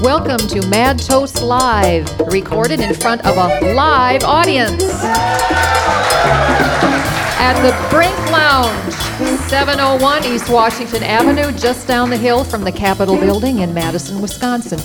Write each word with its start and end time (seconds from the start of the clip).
Welcome 0.00 0.46
to 0.48 0.66
Mad 0.68 0.98
Toast 0.98 1.42
Live, 1.42 2.06
recorded 2.28 2.80
in 2.80 2.94
front 2.94 3.24
of 3.26 3.36
a 3.36 3.74
live 3.74 4.22
audience 4.24 4.84
at 7.40 7.60
the 7.62 7.72
Brink 7.90 8.16
Lounge, 8.30 8.92
701 9.48 10.24
East 10.24 10.48
Washington 10.50 11.02
Avenue, 11.02 11.50
just 11.58 11.88
down 11.88 12.10
the 12.10 12.16
hill 12.16 12.44
from 12.44 12.64
the 12.64 12.72
Capitol 12.72 13.16
Building 13.16 13.60
in 13.60 13.74
Madison, 13.74 14.20
Wisconsin. 14.22 14.78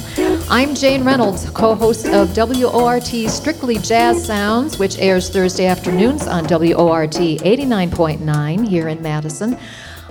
I'm 0.52 0.74
Jane 0.74 1.04
Reynolds, 1.04 1.48
co 1.52 1.76
host 1.76 2.08
of 2.08 2.36
WORT's 2.36 3.32
Strictly 3.32 3.78
Jazz 3.78 4.26
Sounds, 4.26 4.80
which 4.80 4.98
airs 4.98 5.30
Thursday 5.30 5.68
afternoons 5.68 6.26
on 6.26 6.46
WORT 6.46 7.12
89.9 7.12 8.68
here 8.68 8.88
in 8.88 9.00
Madison. 9.04 9.60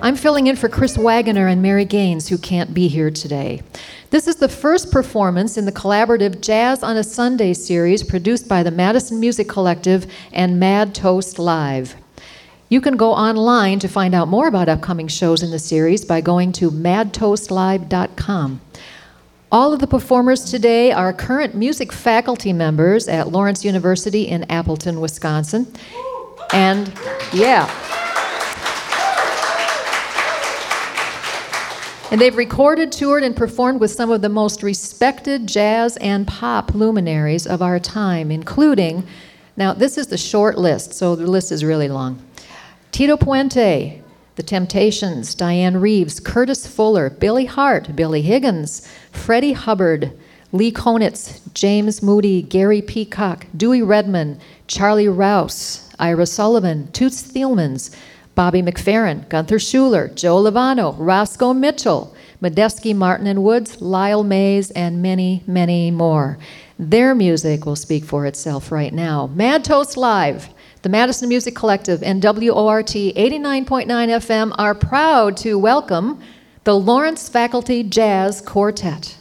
I'm 0.00 0.14
filling 0.14 0.46
in 0.46 0.54
for 0.54 0.68
Chris 0.68 0.96
Wagoner 0.96 1.48
and 1.48 1.60
Mary 1.60 1.84
Gaines, 1.84 2.28
who 2.28 2.38
can't 2.38 2.72
be 2.72 2.86
here 2.86 3.10
today. 3.10 3.62
This 4.10 4.28
is 4.28 4.36
the 4.36 4.48
first 4.48 4.92
performance 4.92 5.56
in 5.56 5.64
the 5.64 5.72
collaborative 5.72 6.41
Jazz 6.41 6.84
on 6.84 6.96
a 6.96 7.02
Sunday 7.02 7.52
series 7.52 8.05
produced 8.05 8.46
by 8.46 8.62
the 8.62 8.70
Madison 8.70 9.18
Music 9.18 9.48
Collective 9.48 10.06
and 10.32 10.60
Mad 10.60 10.94
Toast 10.94 11.41
Live. 11.41 11.96
You 12.68 12.80
can 12.80 12.96
go 12.96 13.12
online 13.12 13.80
to 13.80 13.88
find 13.88 14.14
out 14.14 14.28
more 14.28 14.46
about 14.46 14.68
upcoming 14.68 15.08
shows 15.08 15.42
in 15.42 15.50
the 15.50 15.58
series 15.58 16.05
by 16.05 16.20
going 16.20 16.52
to 16.52 16.70
madtoastlive.com. 16.70 18.60
All 19.50 19.72
of 19.72 19.80
the 19.80 19.86
performers 19.86 20.50
today 20.50 20.92
are 20.92 21.10
current 21.10 21.54
music 21.54 21.90
faculty 21.90 22.52
members 22.52 23.08
at 23.08 23.32
Lawrence 23.32 23.64
University 23.64 24.28
in 24.28 24.44
Appleton, 24.50 25.00
Wisconsin. 25.00 25.66
And 26.52 26.92
yeah. 27.32 27.64
And 32.10 32.20
they've 32.20 32.36
recorded, 32.36 32.92
toured, 32.92 33.22
and 33.22 33.34
performed 33.34 33.80
with 33.80 33.90
some 33.90 34.10
of 34.10 34.20
the 34.20 34.28
most 34.28 34.62
respected 34.62 35.46
jazz 35.46 35.96
and 35.96 36.27
pop 36.27 36.74
luminaries 36.74 37.46
of 37.46 37.62
our 37.62 37.80
time, 37.80 38.30
including, 38.30 39.06
now 39.56 39.72
this 39.72 39.96
is 39.96 40.08
the 40.08 40.18
short 40.18 40.58
list, 40.58 40.92
so 40.92 41.16
the 41.16 41.27
list 41.27 41.52
is 41.52 41.64
really 41.64 41.88
long. 41.88 42.22
Tito 42.92 43.16
Puente, 43.16 44.02
The 44.39 44.44
Temptations, 44.44 45.34
Dianne 45.34 45.81
Reeves, 45.81 46.20
Curtis 46.20 46.64
Fuller, 46.64 47.11
Billy 47.11 47.47
Hart, 47.47 47.97
Billy 47.97 48.22
Higgins, 48.22 48.89
Freddie 49.11 49.55
Hubbard, 49.55 50.12
Lee 50.53 50.70
Konitz, 50.70 51.41
James 51.55 52.05
Moody, 52.05 52.42
Gary 52.42 52.80
Peacock, 52.80 53.48
Dewey 53.56 53.83
Redman, 53.83 54.39
Charlie 54.69 55.08
Rouse, 55.08 55.92
Ira 55.98 56.25
Sullivan, 56.25 56.86
Toots 56.92 57.20
Thielemans, 57.20 57.92
Bobby 58.36 58.62
McFerrin, 58.62 59.28
Gunther 59.28 59.58
Schuller, 59.58 60.14
Joe 60.14 60.41
Lovano, 60.41 60.95
Roscoe 60.97 61.52
Mitchell, 61.52 62.14
Medeski, 62.41 62.95
Martin 62.95 63.27
and 63.27 63.42
Woods, 63.42 63.83
Lyle 63.83 64.23
Mays, 64.23 64.70
and 64.70 65.02
many, 65.02 65.42
many 65.48 65.91
more. 65.91 66.39
Their 66.78 67.12
music 67.12 67.67
will 67.67 67.75
speak 67.75 68.05
for 68.05 68.25
itself 68.25 68.70
right 68.70 68.95
now. 68.95 69.27
Mad 69.34 69.64
Toast 69.64 69.97
Live, 69.97 70.48
the 70.82 70.88
Madison 70.88 71.28
Music 71.28 71.56
Collective, 71.56 72.02
and 72.02 72.22
WORT 72.22 72.86
89.9 72.86 73.86
FM 73.86 74.54
are 74.56 74.74
proud 74.74 75.36
to 75.38 75.58
welcome 75.58 76.20
the 76.64 76.78
Lawrence 76.78 77.28
Faculty 77.28 77.82
Jazz 77.82 78.40
Quartet. 78.40 79.17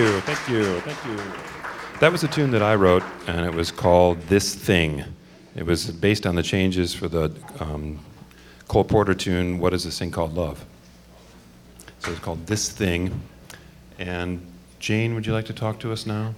You, 0.00 0.20
thank 0.20 0.48
you, 0.48 0.80
thank 0.80 1.04
you. 1.04 1.98
That 2.00 2.10
was 2.10 2.24
a 2.24 2.28
tune 2.28 2.50
that 2.52 2.62
I 2.62 2.74
wrote, 2.74 3.02
and 3.26 3.44
it 3.44 3.52
was 3.52 3.70
called 3.70 4.20
This 4.22 4.54
Thing. 4.54 5.04
It 5.54 5.66
was 5.66 5.90
based 5.90 6.26
on 6.26 6.34
the 6.34 6.42
changes 6.42 6.94
for 6.94 7.08
the 7.08 7.32
um, 7.58 7.98
Cole 8.68 8.84
Porter 8.84 9.14
tune, 9.14 9.58
What 9.58 9.74
is 9.74 9.84
this 9.84 9.98
thing 9.98 10.10
called 10.10 10.34
Love? 10.34 10.64
So 11.98 12.12
it's 12.12 12.20
called 12.20 12.46
This 12.46 12.70
Thing. 12.70 13.20
And 13.98 14.40
Jane, 14.78 15.14
would 15.14 15.26
you 15.26 15.34
like 15.34 15.44
to 15.46 15.52
talk 15.52 15.78
to 15.80 15.92
us 15.92 16.06
now? 16.06 16.34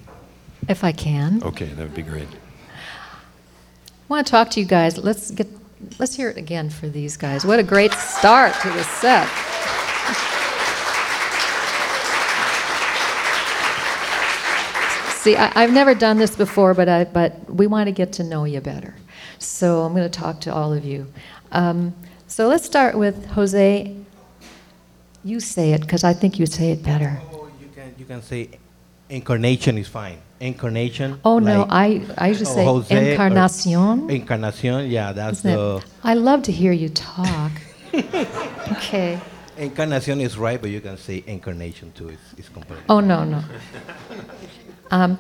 If 0.69 0.83
I 0.83 0.93
can. 0.93 1.43
Okay, 1.45 1.67
that 1.67 1.83
would 1.83 1.95
be 1.95 2.03
great. 2.03 2.29
I 2.29 4.09
want 4.09 4.27
to 4.27 4.31
talk 4.31 4.51
to 4.51 4.61
you 4.61 4.67
guys. 4.67 4.99
Let's 4.99 5.31
get 5.31 5.49
let's 5.99 6.15
hear 6.15 6.29
it 6.29 6.37
again 6.37 6.71
for 6.71 6.89
these 6.89 7.17
guys. 7.17 7.45
What 7.45 7.59
a 7.59 7.63
great 7.63 7.93
start 7.93 8.55
to 8.63 8.71
the 8.71 8.85
set. 8.85 9.29
See, 15.23 15.37
I, 15.37 15.61
have 15.61 15.73
never 15.73 15.95
done 15.95 16.19
this 16.19 16.35
before, 16.35 16.75
but 16.75 16.89
I, 16.89 17.05
but 17.05 17.49
we 17.49 17.69
want 17.69 17.87
to 17.87 17.93
get 17.93 18.13
to 18.15 18.25
know 18.25 18.43
you 18.43 18.61
better. 18.61 18.97
So 19.39 19.83
I'm 19.83 19.95
going 19.95 20.11
to 20.11 20.19
talk 20.21 20.41
to 20.41 20.53
all 20.53 20.73
of 20.73 20.85
you. 20.85 21.07
Um, 21.53 21.95
so 22.27 22.49
let's 22.49 22.65
start 22.65 22.99
with 22.99 23.27
Jose. 23.27 23.97
You 25.23 25.39
say 25.39 25.75
it 25.75 25.83
because 25.83 26.03
I 26.03 26.13
think 26.13 26.41
you 26.41 26.47
say 26.47 26.73
it 26.73 26.83
better. 26.83 27.21
Oh, 27.33 27.49
you 27.61 27.69
can 27.69 27.95
you 27.97 28.05
can 28.05 28.21
say 28.21 28.51
incarnation 29.11 29.79
is 29.79 29.87
fine. 29.87 30.19
Incarnation. 30.41 31.21
Oh 31.25 31.39
no, 31.39 31.67
I 31.71 32.05
I 32.19 32.27
usually 32.29 32.47
say 32.47 32.65
Jose 32.65 33.13
encarnacion. 33.13 34.11
Encarnacion, 34.11 34.91
yeah, 34.91 35.13
that's 35.13 35.39
Isn't 35.39 35.55
the. 35.55 35.77
It? 35.77 35.85
I 36.03 36.15
love 36.15 36.43
to 36.45 36.53
hear 36.53 36.73
you 36.73 36.89
talk. 36.89 37.53
okay. 37.95 39.21
Encarnacion 39.57 40.21
is 40.21 40.37
right, 40.37 40.61
but 40.61 40.71
you 40.71 40.81
can 40.81 40.97
say 40.97 41.23
incarnation 41.29 41.93
too. 41.93 42.09
It's, 42.09 42.35
it's 42.39 42.49
completely. 42.49 42.87
Oh 42.89 42.99
no 42.99 43.23
no. 43.23 43.45
Um, 44.93 45.19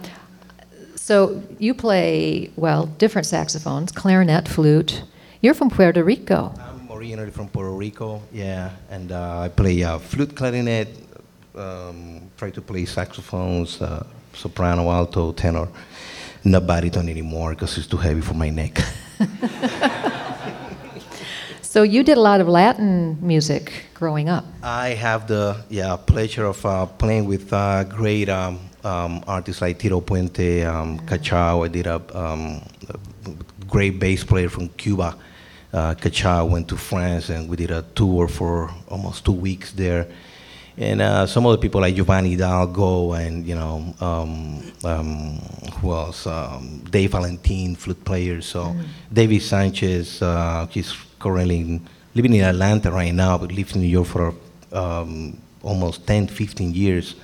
so 0.97 1.43
you 1.59 1.75
play 1.75 2.51
well 2.57 2.87
different 2.99 3.27
saxophones, 3.27 3.91
clarinet, 3.91 4.47
flute. 4.47 5.03
You're 5.41 5.55
from 5.55 5.71
Puerto 5.71 6.05
Rico. 6.05 6.55
I'm 6.61 6.93
originally 6.93 7.31
from 7.31 7.49
Puerto 7.49 7.73
Rico, 7.73 8.23
yeah, 8.33 8.71
and 8.91 9.11
uh, 9.11 9.41
I 9.41 9.49
play 9.49 9.83
uh, 9.83 9.99
flute, 9.99 10.37
clarinet, 10.37 10.89
um, 11.57 12.31
try 12.37 12.51
to 12.51 12.61
play 12.61 12.85
saxophones, 12.85 13.81
uh, 13.81 14.07
soprano, 14.35 14.91
alto, 14.91 15.33
tenor. 15.33 15.69
Not 16.45 16.67
baritone 16.67 17.09
anymore 17.09 17.51
because 17.51 17.79
it's 17.79 17.87
too 17.87 17.97
heavy 17.97 18.21
for 18.21 18.35
my 18.35 18.51
neck. 18.51 18.79
so 21.63 21.83
you 21.83 22.03
did 22.03 22.19
a 22.19 22.21
lot 22.21 22.41
of 22.41 22.49
Latin 22.49 23.17
music 23.23 23.87
growing 23.95 24.29
up. 24.29 24.45
I 24.63 24.91
have 24.91 25.29
the 25.29 25.65
yeah 25.71 25.97
pleasure 25.97 26.45
of 26.45 26.67
uh, 26.67 26.87
playing 26.87 27.27
with 27.27 27.53
uh, 27.53 27.85
great 27.85 28.29
um, 28.29 28.59
um, 28.85 29.23
artists 29.27 29.63
like 29.63 29.79
Tito 29.79 30.01
Puente, 30.01 30.65
um, 30.65 30.99
Cachao. 31.01 31.65
I 31.65 31.69
did 31.69 31.87
a, 31.87 31.97
um, 32.19 32.63
a, 32.89 32.99
great 33.67 33.99
bass 33.99 34.25
player 34.25 34.49
from 34.49 34.69
Cuba. 34.71 35.17
Uh, 35.73 35.95
Cachao 35.95 36.49
went 36.49 36.69
to 36.69 36.77
France 36.77 37.31
and 37.31 37.49
we 37.49 37.57
did 37.57 37.71
a 37.71 37.83
tour 37.95 38.29
for 38.29 38.71
almost 38.89 39.25
two 39.25 39.33
weeks 39.33 39.73
there. 39.73 40.07
And 40.77 41.03
uh, 41.03 41.27
some 41.27 41.47
other 41.47 41.59
people 41.59 41.81
like 41.81 41.95
Giovanni 41.95 42.31
Hidalgo 42.31 43.13
and, 43.13 43.47
you 43.47 43.55
know, 43.55 43.95
um, 44.01 44.73
um, 44.85 45.39
who 45.81 45.93
else? 45.93 46.27
Um, 46.27 46.83
Dave 46.91 47.13
Valentin, 47.13 47.77
flute 47.77 48.03
player. 48.05 48.41
So 48.41 48.65
mm. 48.65 48.85
David 49.13 49.43
Sanchez, 49.43 50.23
uh, 50.23 50.67
he's 50.71 50.95
currently 51.19 51.81
living 52.15 52.35
in 52.35 52.43
Atlanta 52.43 52.91
right 52.91 53.15
now, 53.15 53.39
but 53.39 53.53
lived 53.53 53.75
in 53.75 53.83
New 53.83 53.89
York 53.89 54.07
for 54.07 54.35
um, 54.73 55.41
almost 55.63 56.07
10, 56.07 56.29
15 56.29 56.75
years 56.75 57.17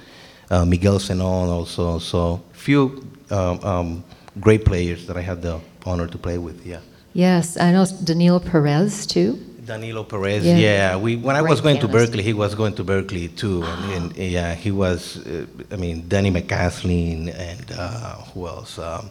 uh, 0.50 0.64
Miguel 0.64 0.98
Zenon 0.98 1.48
also. 1.48 1.98
So 1.98 2.42
few 2.52 3.04
um, 3.30 3.60
um, 3.64 4.04
great 4.40 4.64
players 4.64 5.06
that 5.06 5.16
I 5.16 5.22
had 5.22 5.42
the 5.42 5.60
honor 5.84 6.06
to 6.06 6.18
play 6.18 6.38
with. 6.38 6.64
Yeah. 6.66 6.80
Yes, 7.14 7.56
I 7.56 7.72
know 7.72 7.86
Danilo 8.04 8.38
Perez 8.38 9.06
too. 9.06 9.38
Danilo 9.64 10.02
Perez, 10.04 10.46
yeah. 10.46 10.56
yeah. 10.56 10.96
We 10.96 11.16
when 11.16 11.36
I 11.36 11.42
was 11.42 11.60
going 11.60 11.76
pianist. 11.76 11.92
to 12.10 12.16
Berklee, 12.16 12.22
he 12.22 12.32
was 12.32 12.54
going 12.54 12.74
to 12.76 12.84
Berklee 12.84 13.36
too, 13.36 13.62
and, 13.64 14.16
and 14.16 14.32
yeah, 14.32 14.54
he 14.54 14.70
was. 14.70 15.18
Uh, 15.26 15.46
I 15.70 15.76
mean, 15.76 16.08
Donny 16.08 16.30
McCaslin 16.30 17.34
and 17.34 17.72
uh, 17.76 18.14
who 18.32 18.46
else? 18.46 18.78
Um, 18.78 19.10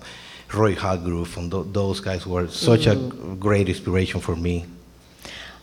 Roy 0.53 0.73
Hargrove, 0.75 1.37
and 1.37 1.51
th- 1.51 1.65
those 1.71 1.99
guys 1.99 2.25
were 2.25 2.47
such 2.47 2.87
Ooh. 2.87 2.91
a 2.91 3.35
great 3.35 3.67
inspiration 3.69 4.21
for 4.21 4.35
me. 4.35 4.65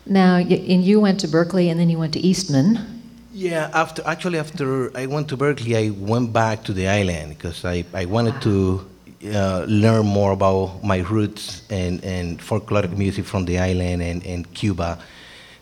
Now, 0.06 0.36
y- 0.36 0.64
and 0.68 0.84
you 0.84 1.00
went 1.00 1.20
to 1.20 1.28
Berklee, 1.28 1.70
and 1.70 1.80
then 1.80 1.88
you 1.88 1.98
went 1.98 2.12
to 2.12 2.20
Eastman. 2.20 3.02
Yeah, 3.36 3.68
after 3.74 4.00
actually 4.06 4.38
after 4.38 4.96
I 4.96 5.06
went 5.06 5.28
to 5.30 5.36
Berklee, 5.36 5.74
I 5.74 5.90
went 5.90 6.32
back 6.32 6.62
to 6.64 6.72
the 6.72 6.86
island 6.86 7.30
because 7.30 7.64
I, 7.64 7.84
I 7.92 8.04
wanted 8.04 8.40
to 8.42 8.88
uh, 9.26 9.64
learn 9.66 10.06
more 10.06 10.30
about 10.30 10.84
my 10.84 10.98
roots 10.98 11.62
and, 11.68 12.04
and 12.04 12.38
folkloric 12.38 12.96
music 12.96 13.24
from 13.24 13.44
the 13.44 13.58
island 13.58 14.02
and, 14.02 14.24
and 14.24 14.54
Cuba. 14.54 15.00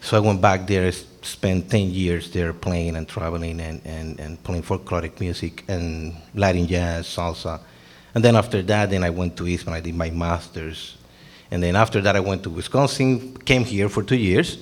So 0.02 0.18
I 0.18 0.20
went 0.20 0.42
back 0.42 0.66
there, 0.66 0.92
spent 0.92 1.70
10 1.70 1.88
years 1.92 2.30
there 2.30 2.52
playing 2.52 2.94
and 2.94 3.08
traveling 3.08 3.58
and, 3.58 3.80
and, 3.86 4.20
and 4.20 4.44
playing 4.44 4.64
folkloric 4.64 5.18
music 5.18 5.64
and 5.66 6.14
Latin 6.34 6.66
jazz, 6.66 7.06
salsa. 7.06 7.58
And 8.14 8.22
then 8.22 8.36
after 8.36 8.60
that, 8.60 8.90
then 8.90 9.02
I 9.02 9.08
went 9.08 9.34
to 9.38 9.48
Eastman, 9.48 9.74
I 9.74 9.80
did 9.80 9.94
my 9.94 10.10
master's. 10.10 10.98
And 11.50 11.62
then 11.62 11.74
after 11.76 12.02
that, 12.02 12.16
I 12.16 12.20
went 12.20 12.42
to 12.42 12.50
Wisconsin, 12.50 13.34
came 13.46 13.64
here 13.64 13.88
for 13.88 14.02
two 14.02 14.16
years, 14.16 14.58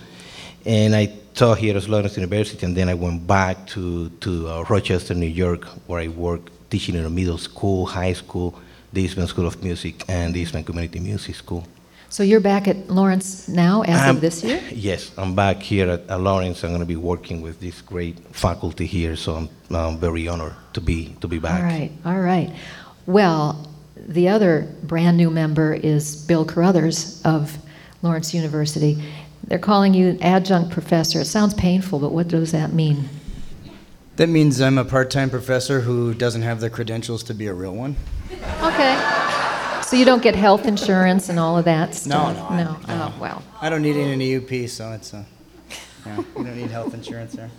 and 0.64 0.94
I 0.94 1.12
taught 1.34 1.58
here 1.58 1.76
at 1.76 1.88
Lawrence 1.88 2.16
University, 2.16 2.66
and 2.66 2.76
then 2.76 2.88
I 2.88 2.94
went 2.94 3.26
back 3.26 3.66
to, 3.68 4.08
to 4.08 4.48
uh, 4.48 4.64
Rochester, 4.68 5.14
New 5.14 5.26
York, 5.26 5.64
where 5.86 6.00
I 6.00 6.08
worked 6.08 6.50
teaching 6.70 6.94
in 6.94 7.04
a 7.04 7.10
middle 7.10 7.38
school, 7.38 7.86
high 7.86 8.12
school, 8.12 8.58
the 8.92 9.02
Eastman 9.02 9.26
School 9.26 9.46
of 9.46 9.62
Music, 9.62 10.04
and 10.08 10.34
the 10.34 10.40
Eastman 10.40 10.64
Community 10.64 11.00
Music 11.00 11.34
School. 11.34 11.66
So 12.08 12.24
you're 12.24 12.40
back 12.40 12.66
at 12.66 12.90
Lawrence 12.90 13.48
now 13.48 13.82
as 13.82 14.00
I'm, 14.00 14.16
of 14.16 14.20
this 14.20 14.42
year? 14.42 14.60
Yes, 14.72 15.12
I'm 15.16 15.36
back 15.36 15.58
here 15.62 15.88
at, 15.88 16.10
at 16.10 16.20
Lawrence. 16.20 16.64
I'm 16.64 16.70
going 16.70 16.80
to 16.80 16.86
be 16.86 16.96
working 16.96 17.40
with 17.40 17.60
this 17.60 17.80
great 17.80 18.18
faculty 18.34 18.84
here, 18.84 19.14
so 19.14 19.34
I'm, 19.36 19.48
I'm 19.70 19.96
very 19.98 20.26
honored 20.26 20.54
to 20.72 20.80
be 20.80 21.14
to 21.20 21.28
be 21.28 21.38
back. 21.38 21.60
All 21.60 21.68
right, 21.68 21.92
all 22.04 22.20
right. 22.20 22.52
Well, 23.06 23.68
the 23.94 24.28
other 24.28 24.68
brand 24.82 25.16
new 25.16 25.30
member 25.30 25.72
is 25.72 26.16
Bill 26.26 26.44
Carrothers 26.44 27.22
of 27.24 27.56
Lawrence 28.02 28.34
University. 28.34 29.02
They're 29.44 29.58
calling 29.58 29.94
you 29.94 30.10
an 30.10 30.22
adjunct 30.22 30.70
professor. 30.70 31.20
It 31.20 31.26
sounds 31.26 31.54
painful, 31.54 31.98
but 31.98 32.12
what 32.12 32.28
does 32.28 32.52
that 32.52 32.72
mean? 32.72 33.08
That 34.16 34.28
means 34.28 34.60
I'm 34.60 34.78
a 34.78 34.84
part 34.84 35.10
time 35.10 35.30
professor 35.30 35.80
who 35.80 36.14
doesn't 36.14 36.42
have 36.42 36.60
the 36.60 36.70
credentials 36.70 37.22
to 37.24 37.34
be 37.34 37.46
a 37.46 37.54
real 37.54 37.74
one. 37.74 37.96
Okay. 38.62 39.80
So 39.82 39.96
you 39.96 40.04
don't 40.04 40.22
get 40.22 40.36
health 40.36 40.66
insurance 40.66 41.28
and 41.30 41.38
all 41.38 41.58
of 41.58 41.64
that 41.64 41.94
stuff? 41.94 42.36
No, 42.36 42.56
no. 42.56 42.64
No. 42.64 42.80
I, 42.86 42.96
no. 42.96 43.04
Oh, 43.04 43.18
well. 43.20 43.42
I 43.60 43.68
don't 43.68 43.82
need 43.82 43.96
it 43.96 44.06
in 44.06 44.20
a 44.20 44.36
UP, 44.36 44.68
so 44.68 44.92
it's 44.92 45.12
a. 45.14 45.26
Yeah, 46.06 46.16
you 46.16 46.44
don't 46.44 46.56
need 46.56 46.70
health 46.70 46.94
insurance 46.94 47.32
there. 47.32 47.50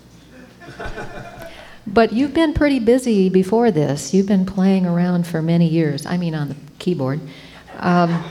But 1.87 2.13
you've 2.13 2.33
been 2.33 2.53
pretty 2.53 2.79
busy 2.79 3.29
before 3.29 3.71
this. 3.71 4.13
You've 4.13 4.27
been 4.27 4.45
playing 4.45 4.85
around 4.85 5.27
for 5.27 5.41
many 5.41 5.67
years. 5.67 6.05
I 6.05 6.17
mean, 6.17 6.35
on 6.35 6.49
the 6.49 6.55
keyboard. 6.79 7.19
Um, 7.79 8.23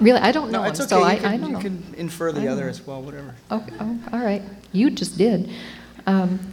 Really, 0.00 0.20
I 0.20 0.32
don't 0.32 0.50
know. 0.50 0.62
No, 0.62 0.68
it's 0.68 0.80
okay. 0.80 0.88
So 0.88 0.98
you 0.98 1.04
I, 1.04 1.16
can, 1.16 1.24
I 1.26 1.36
don't 1.36 1.46
you 1.48 1.52
know. 1.54 1.60
can 1.60 1.94
infer 1.96 2.32
the 2.32 2.48
other 2.48 2.64
know. 2.64 2.68
as 2.68 2.86
well, 2.86 3.02
whatever. 3.02 3.34
Okay, 3.50 3.72
oh, 3.80 3.98
all 4.12 4.20
right. 4.20 4.42
You 4.72 4.90
just 4.90 5.18
did. 5.18 5.50
Um, 6.06 6.52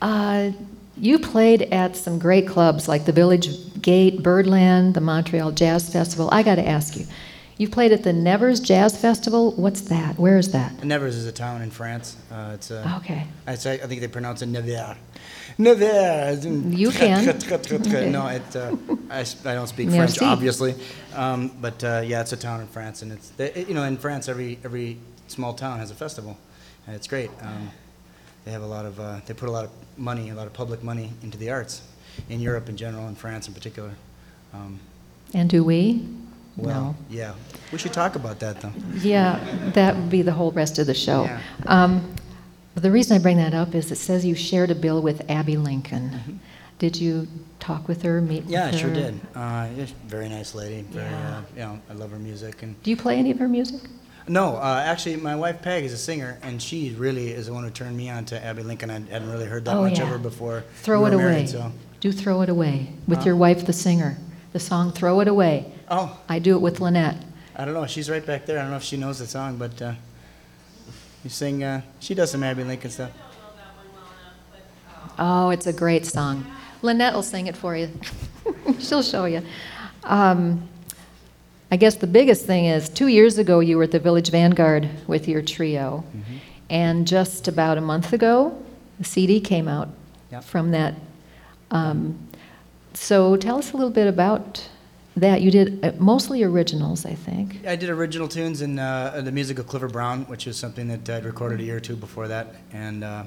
uh, 0.00 0.50
you 0.96 1.18
played 1.18 1.62
at 1.62 1.96
some 1.96 2.18
great 2.18 2.46
clubs 2.46 2.86
like 2.86 3.04
the 3.04 3.12
Village 3.12 3.80
Gate, 3.80 4.22
Birdland, 4.22 4.94
the 4.94 5.00
Montreal 5.00 5.50
Jazz 5.52 5.92
Festival. 5.92 6.28
I 6.30 6.42
got 6.42 6.54
to 6.56 6.66
ask 6.66 6.96
you, 6.96 7.06
you 7.56 7.68
played 7.68 7.92
at 7.92 8.02
the 8.02 8.12
Nevers 8.12 8.60
Jazz 8.60 9.00
Festival. 9.00 9.52
What's 9.52 9.82
that? 9.82 10.18
Where 10.18 10.38
is 10.38 10.50
that? 10.52 10.82
Nevers 10.84 11.16
is 11.16 11.26
a 11.26 11.32
town 11.32 11.62
in 11.62 11.70
France. 11.70 12.16
Uh, 12.30 12.52
it's 12.54 12.70
a, 12.70 12.96
okay. 12.98 13.26
I, 13.46 13.54
say, 13.54 13.74
I 13.74 13.86
think 13.86 14.00
they 14.00 14.08
pronounce 14.08 14.42
it 14.42 14.46
Nevers. 14.46 14.96
Nevers. 15.56 16.44
You 16.46 16.90
can. 16.90 17.28
okay. 17.28 18.10
No, 18.10 18.26
it, 18.26 18.56
uh, 18.56 18.76
I, 19.10 19.20
I 19.20 19.54
don't 19.54 19.68
speak 19.68 19.90
French, 19.90 20.20
obviously. 20.20 20.74
Um, 21.14 21.52
but 21.60 21.82
uh, 21.84 22.02
yeah, 22.04 22.20
it's 22.20 22.32
a 22.32 22.36
town 22.36 22.60
in 22.60 22.66
France, 22.66 23.02
and 23.02 23.12
it's 23.12 23.30
they, 23.30 23.64
you 23.68 23.74
know 23.74 23.84
in 23.84 23.96
France 23.96 24.28
every 24.28 24.58
every 24.64 24.98
small 25.28 25.54
town 25.54 25.78
has 25.78 25.90
a 25.92 25.94
festival, 25.94 26.36
and 26.86 26.96
it's 26.96 27.06
great. 27.06 27.30
Um, 27.40 27.70
they 28.44 28.50
have 28.50 28.62
a 28.62 28.66
lot 28.66 28.84
of 28.84 28.98
uh, 28.98 29.20
they 29.26 29.34
put 29.34 29.48
a 29.48 29.52
lot 29.52 29.64
of 29.64 29.70
money, 29.96 30.30
a 30.30 30.34
lot 30.34 30.48
of 30.48 30.52
public 30.52 30.82
money 30.82 31.12
into 31.22 31.38
the 31.38 31.50
arts, 31.50 31.82
in 32.28 32.40
Europe 32.40 32.68
in 32.68 32.76
general, 32.76 33.06
in 33.06 33.14
France 33.14 33.46
in 33.46 33.54
particular. 33.54 33.92
Um, 34.52 34.80
and 35.32 35.48
do 35.48 35.62
we? 35.62 36.04
Well, 36.56 36.94
yeah, 37.10 37.34
we 37.72 37.78
should 37.78 37.92
talk 37.92 38.14
about 38.16 38.38
that 38.40 38.60
though. 38.60 38.72
Yeah, 38.94 39.40
that 39.74 39.96
would 39.96 40.10
be 40.10 40.22
the 40.22 40.32
whole 40.32 40.52
rest 40.52 40.78
of 40.78 40.86
the 40.86 40.94
show. 40.94 41.24
Yeah. 41.24 41.40
Um, 41.66 42.14
the 42.74 42.90
reason 42.90 43.16
I 43.16 43.20
bring 43.20 43.36
that 43.38 43.54
up 43.54 43.74
is 43.74 43.90
it 43.90 43.96
says 43.96 44.24
you 44.24 44.34
shared 44.34 44.70
a 44.70 44.74
bill 44.74 45.00
with 45.02 45.28
Abbey 45.30 45.56
Lincoln. 45.56 46.10
Mm-hmm. 46.10 46.36
Did 46.78 46.96
you 47.00 47.28
talk 47.60 47.86
with 47.88 48.02
her, 48.02 48.20
meet 48.20 48.44
yeah, 48.44 48.70
with 48.70 48.80
her? 48.80 48.88
Yeah, 48.88 48.94
sure 48.94 49.02
did. 49.02 49.20
Uh, 49.34 49.68
very 50.06 50.28
nice 50.28 50.54
lady. 50.54 50.82
Very, 50.82 51.08
yeah. 51.08 51.38
Uh, 51.38 51.42
you 51.54 51.60
know, 51.60 51.80
I 51.88 51.92
love 51.94 52.10
her 52.10 52.18
music. 52.18 52.62
And 52.62 52.80
do 52.82 52.90
you 52.90 52.96
play 52.96 53.16
any 53.16 53.30
of 53.30 53.38
her 53.38 53.48
music? 53.48 53.80
No, 54.26 54.56
uh, 54.56 54.82
actually, 54.84 55.16
my 55.16 55.36
wife 55.36 55.60
Peg 55.62 55.84
is 55.84 55.92
a 55.92 55.98
singer, 55.98 56.38
and 56.42 56.60
she 56.60 56.94
really 56.98 57.28
is 57.30 57.46
the 57.46 57.52
one 57.52 57.62
who 57.62 57.70
turned 57.70 57.96
me 57.96 58.08
on 58.10 58.24
to 58.26 58.42
Abbey 58.44 58.62
Lincoln. 58.62 58.90
I 58.90 58.94
hadn't 58.94 59.30
really 59.30 59.44
heard 59.46 59.64
that 59.66 59.76
Oh, 59.76 59.82
much 59.82 59.98
yeah. 59.98 60.04
of 60.04 60.08
her 60.08 60.18
before. 60.18 60.64
Throw 60.82 61.02
we 61.04 61.10
it 61.10 61.16
were 61.16 61.22
away. 61.28 61.46
so. 61.46 61.72
Do 62.00 62.10
throw 62.10 62.40
it 62.42 62.48
away 62.48 62.92
with 63.06 63.24
your 63.24 63.36
wife, 63.36 63.66
the 63.66 63.72
singer. 63.72 64.16
The 64.54 64.60
song 64.60 64.92
"Throw 64.92 65.18
It 65.18 65.26
Away." 65.26 65.66
Oh, 65.90 66.16
I 66.28 66.38
do 66.38 66.54
it 66.54 66.60
with 66.60 66.80
Lynette. 66.80 67.16
I 67.56 67.64
don't 67.64 67.74
know. 67.74 67.86
She's 67.86 68.08
right 68.08 68.24
back 68.24 68.46
there. 68.46 68.58
I 68.58 68.62
don't 68.62 68.70
know 68.70 68.76
if 68.76 68.84
she 68.84 68.96
knows 68.96 69.18
the 69.18 69.26
song, 69.26 69.56
but 69.58 69.82
uh, 69.82 69.94
you 71.24 71.28
sing. 71.30 71.64
Uh, 71.64 71.82
she 71.98 72.14
does 72.14 72.30
some 72.30 72.42
Abbey 72.44 72.62
Lincoln 72.62 72.90
stuff. 72.92 73.10
Oh, 75.18 75.50
it's 75.50 75.66
a 75.66 75.72
great 75.72 76.06
song. 76.06 76.46
Lynette 76.82 77.14
will 77.14 77.22
sing 77.24 77.48
it 77.48 77.56
for 77.56 77.76
you. 77.76 77.90
She'll 78.78 79.02
show 79.02 79.24
you. 79.24 79.42
Um, 80.04 80.68
I 81.70 81.76
guess 81.76 81.96
the 81.96 82.06
biggest 82.06 82.46
thing 82.46 82.66
is 82.66 82.88
two 82.88 83.08
years 83.08 83.38
ago 83.38 83.58
you 83.60 83.76
were 83.76 83.82
at 83.84 83.90
the 83.90 83.98
Village 83.98 84.30
Vanguard 84.30 84.88
with 85.08 85.26
your 85.28 85.42
trio, 85.42 86.04
and 86.70 87.06
just 87.06 87.48
about 87.48 87.76
a 87.78 87.80
month 87.80 88.12
ago, 88.12 88.56
the 88.98 89.04
CD 89.04 89.40
came 89.40 89.66
out 89.66 89.88
Yep. 90.30 90.44
from 90.44 90.70
that. 90.72 90.94
Um, 91.70 92.18
so 92.94 93.36
tell 93.36 93.58
us 93.58 93.72
a 93.72 93.76
little 93.76 93.92
bit 93.92 94.06
about 94.06 94.68
that. 95.16 95.42
You 95.42 95.50
did 95.50 95.84
uh, 95.84 95.92
mostly 95.98 96.42
originals, 96.42 97.06
I 97.06 97.14
think. 97.14 97.66
I 97.66 97.76
did 97.76 97.90
original 97.90 98.28
tunes 98.28 98.62
in 98.62 98.78
uh, 98.78 99.20
the 99.24 99.32
music 99.32 99.58
of 99.58 99.66
Clifford 99.66 99.92
Brown, 99.92 100.24
which 100.24 100.46
is 100.46 100.56
something 100.56 100.88
that 100.88 101.08
I'd 101.08 101.24
recorded 101.24 101.60
a 101.60 101.64
year 101.64 101.76
or 101.76 101.80
two 101.80 101.96
before 101.96 102.28
that, 102.28 102.54
and 102.72 103.04
uh, 103.04 103.24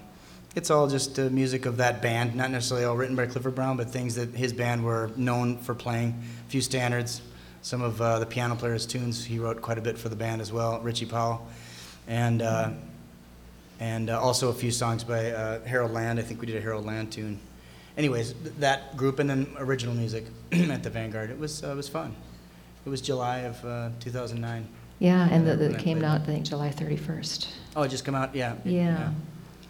it's 0.56 0.70
all 0.70 0.88
just 0.88 1.20
uh, 1.20 1.30
music 1.30 1.66
of 1.66 1.78
that 1.78 2.02
band, 2.02 2.36
not 2.36 2.52
necessarily 2.52 2.86
all 2.86 2.98
written 2.98 3.16
by 3.16 3.26
Clifford 3.26 3.56
Brown, 3.56 3.78
but 3.78 3.90
things 3.90 4.16
that 4.16 4.30
his 4.30 4.54
band 4.54 4.84
were 4.84 5.12
known 5.16 5.58
for 5.58 5.76
playing. 5.76 6.22
A 6.48 6.50
few 6.50 6.62
standards, 6.62 7.22
some 7.62 7.82
of 7.82 8.02
uh, 8.02 8.20
the 8.20 8.26
piano 8.26 8.56
player's 8.56 8.86
tunes 8.86 9.24
he 9.24 9.40
wrote 9.40 9.62
quite 9.62 9.78
a 9.78 9.82
bit 9.82 9.98
for 9.98 10.10
the 10.10 10.16
band 10.16 10.42
as 10.42 10.52
well, 10.52 10.80
Richie 10.82 11.06
Powell, 11.06 11.48
and 12.08 12.42
uh, 12.42 12.72
and 13.80 14.10
uh, 14.10 14.20
also 14.20 14.50
a 14.50 14.54
few 14.54 14.72
songs 14.72 15.04
by 15.04 15.60
Harold 15.66 15.92
Land. 15.92 16.20
I 16.20 16.24
think 16.24 16.42
we 16.42 16.48
did 16.48 16.56
a 16.56 16.62
Harold 16.62 16.86
Land 16.86 17.12
tune. 17.12 17.40
Anyways, 17.98 18.34
th- 18.34 18.56
that 18.60 18.96
group 18.96 19.20
and 19.20 19.30
then 19.30 19.48
original 19.58 19.96
music 19.96 20.26
at 20.52 20.84
the 20.84 20.90
Vanguard. 20.90 21.30
It 21.32 21.40
was 21.40 21.64
uh, 21.64 21.72
it 21.72 21.76
was 21.76 21.90
fun. 21.90 22.16
It 22.86 22.90
was 22.90 23.02
July 23.02 23.40
of 23.40 23.66
uh, 23.66 23.90
2009. 24.00 24.68
Yeah, 25.00 25.28
and 25.30 25.46
that 25.46 25.60
it 25.62 25.78
came 25.78 26.04
out, 26.04 26.22
I 26.22 26.26
think, 26.26 26.46
July 26.46 26.70
31st. 26.70 27.48
Oh, 27.76 27.84
it 27.84 27.90
just 27.90 28.06
come 28.06 28.16
out? 28.16 28.34
Yeah. 28.34 28.56
Yeah. 28.64 29.12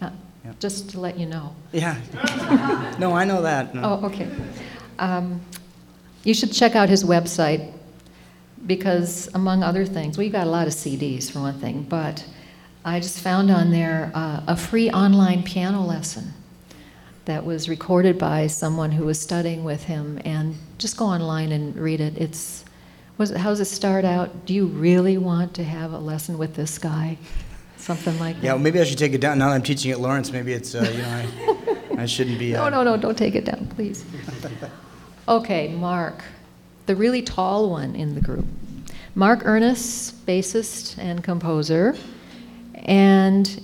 Uh, 0.00 0.10
Yeah. 0.44 0.52
Just 0.60 0.90
to 0.90 1.00
let 1.00 1.18
you 1.18 1.26
know. 1.26 1.54
Yeah. 1.72 1.96
no, 2.98 3.12
I 3.12 3.24
know 3.24 3.42
that. 3.42 3.74
No. 3.74 4.00
Oh, 4.02 4.06
okay. 4.06 4.28
Um, 4.98 5.40
You 6.24 6.32
should 6.32 6.52
check 6.52 6.74
out 6.76 6.88
his 6.88 7.04
website 7.04 7.72
because, 8.66 9.28
among 9.34 9.62
other 9.62 9.84
things, 9.84 10.16
well, 10.16 10.24
you 10.24 10.32
got 10.32 10.46
a 10.46 10.50
lot 10.50 10.66
of 10.66 10.72
CDs 10.72 11.30
for 11.30 11.40
one 11.40 11.58
thing, 11.58 11.82
but 11.82 12.24
I 12.84 13.00
just 13.00 13.18
found 13.20 13.50
on 13.50 13.70
there 13.70 14.10
uh, 14.14 14.42
a 14.46 14.56
free 14.56 14.90
online 14.90 15.42
piano 15.42 15.82
lesson 15.82 16.32
that 17.28 17.44
was 17.44 17.68
recorded 17.68 18.18
by 18.18 18.46
someone 18.46 18.90
who 18.90 19.04
was 19.04 19.20
studying 19.20 19.62
with 19.62 19.84
him. 19.84 20.18
And 20.24 20.56
just 20.78 20.96
go 20.96 21.04
online 21.04 21.52
and 21.52 21.76
read 21.76 22.00
it. 22.00 22.16
It's 22.16 22.64
was 23.18 23.30
how 23.30 23.50
does 23.50 23.60
it 23.60 23.66
start 23.66 24.06
out? 24.06 24.46
Do 24.46 24.54
you 24.54 24.66
really 24.66 25.18
want 25.18 25.52
to 25.54 25.64
have 25.64 25.92
a 25.92 25.98
lesson 25.98 26.38
with 26.38 26.54
this 26.54 26.78
guy? 26.78 27.18
Something 27.76 28.18
like 28.18 28.36
that. 28.36 28.44
Yeah, 28.44 28.52
well, 28.54 28.62
maybe 28.62 28.80
I 28.80 28.84
should 28.84 28.98
take 28.98 29.12
it 29.12 29.20
down. 29.20 29.38
Now 29.38 29.48
that 29.50 29.54
I'm 29.54 29.62
teaching 29.62 29.90
at 29.90 30.00
Lawrence, 30.00 30.32
maybe 30.32 30.52
it's, 30.52 30.74
uh, 30.74 30.90
you 30.90 31.02
know, 31.02 31.58
I, 31.98 32.02
I 32.02 32.06
shouldn't 32.06 32.38
be. 32.38 32.52
No, 32.52 32.64
Uh, 32.64 32.70
no, 32.70 32.82
no, 32.82 32.96
don't 32.96 33.16
take 33.16 33.34
it 33.34 33.44
down, 33.44 33.66
please. 33.76 34.04
Okay, 35.28 35.68
Mark, 35.74 36.24
the 36.86 36.96
really 36.96 37.20
tall 37.20 37.68
one 37.68 37.94
in 37.94 38.14
the 38.14 38.20
group. 38.22 38.46
Mark 39.14 39.44
Urness, 39.44 40.10
bassist 40.26 40.96
and 40.96 41.22
composer. 41.22 41.94
And 42.74 43.62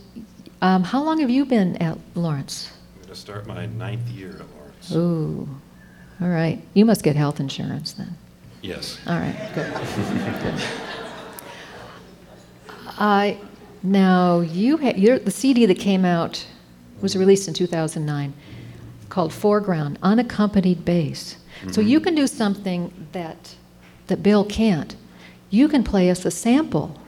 um, 0.61 0.83
how 0.85 1.03
long 1.03 1.20
have 1.20 1.31
you 1.31 1.46
been 1.46 1.77
at 1.79 1.96
Lawrence? 2.14 2.70
To 3.14 3.20
start 3.20 3.46
my 3.46 3.66
ninth 3.66 4.09
year 4.09 4.31
at 4.31 4.57
Lawrence. 4.57 4.92
Ooh, 4.92 5.48
all 6.20 6.29
right. 6.29 6.61
You 6.74 6.85
must 6.85 7.05
get 7.05 7.14
health 7.14 7.38
insurance 7.38 7.92
then. 7.92 8.16
Yes. 8.61 8.98
All 9.07 9.16
right, 9.16 9.53
good. 9.55 9.72
Good. 10.42 10.62
I 12.98 13.38
now 13.85 14.40
you 14.40 14.79
ha- 14.79 14.94
your, 14.96 15.20
the 15.20 15.31
CD 15.31 15.64
that 15.64 15.79
came 15.79 16.05
out 16.05 16.44
was 17.00 17.16
released 17.16 17.46
in 17.46 17.55
2009 17.55 18.35
called 19.11 19.33
Foreground 19.33 19.96
Unaccompanied 20.03 20.85
Bass. 20.85 21.37
So 21.70 21.81
mm-hmm. 21.81 21.88
you 21.88 22.00
can 22.00 22.16
do 22.16 22.27
something 22.27 23.07
that 23.12 23.55
that 24.09 24.24
Bill 24.24 24.44
can't. 24.44 24.96
You 25.50 25.68
can 25.68 25.85
play 25.85 26.11
us 26.11 26.24
a 26.24 26.33
sample 26.33 27.00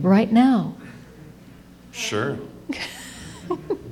right 0.00 0.32
now. 0.32 0.74
Sure. 1.92 2.38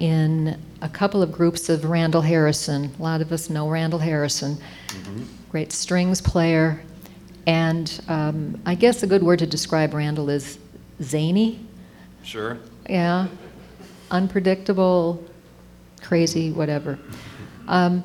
in 0.00 0.58
a 0.82 0.88
couple 0.88 1.22
of 1.22 1.32
groups 1.32 1.68
of 1.68 1.84
Randall 1.84 2.22
Harrison. 2.22 2.92
A 2.98 3.02
lot 3.02 3.20
of 3.20 3.32
us 3.32 3.50
know 3.50 3.68
Randall 3.68 3.98
Harrison, 3.98 4.56
great 5.50 5.72
strings 5.72 6.20
player. 6.20 6.80
And 7.46 8.00
um, 8.08 8.60
I 8.66 8.74
guess 8.74 9.02
a 9.02 9.06
good 9.06 9.22
word 9.22 9.38
to 9.38 9.46
describe 9.46 9.94
Randall 9.94 10.28
is 10.28 10.58
zany. 11.02 11.60
Sure. 12.22 12.58
Yeah. 12.88 13.28
Unpredictable, 14.10 15.24
crazy, 16.02 16.52
whatever. 16.52 16.98
Um, 17.66 18.04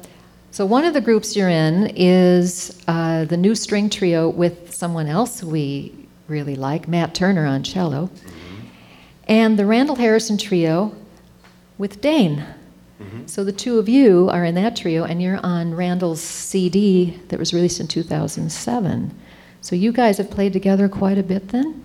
so, 0.52 0.66
one 0.66 0.86
of 0.86 0.94
the 0.94 1.02
groups 1.02 1.36
you're 1.36 1.50
in 1.50 1.92
is 1.96 2.80
uh, 2.88 3.26
the 3.26 3.38
new 3.38 3.56
string 3.56 3.90
trio 3.90 4.30
with 4.30 4.74
someone 4.74 5.08
else 5.08 5.44
we 5.44 5.94
really 6.28 6.56
like, 6.56 6.88
Matt 6.88 7.16
Turner 7.16 7.46
on 7.46 7.64
cello, 7.64 8.10
and 9.28 9.58
the 9.58 9.66
Randall 9.66 9.96
Harrison 9.96 10.38
trio 10.38 10.96
with 11.84 12.00
Dane. 12.00 12.46
So, 13.26 13.44
the 13.44 13.52
two 13.52 13.78
of 13.78 13.90
you 13.90 14.30
are 14.30 14.46
in 14.46 14.56
that 14.56 14.78
trio, 14.78 15.04
and 15.04 15.22
you're 15.22 15.42
on 15.44 15.74
Randall's 15.74 16.22
CD 16.22 17.20
that 17.28 17.38
was 17.38 17.54
released 17.54 17.82
in 17.82 17.90
2007. 17.90 19.20
So, 19.60 19.76
you 19.76 19.92
guys 19.92 20.18
have 20.18 20.32
played 20.32 20.54
together 20.54 20.88
quite 20.88 21.18
a 21.18 21.24
bit 21.24 21.50
then? 21.50 21.84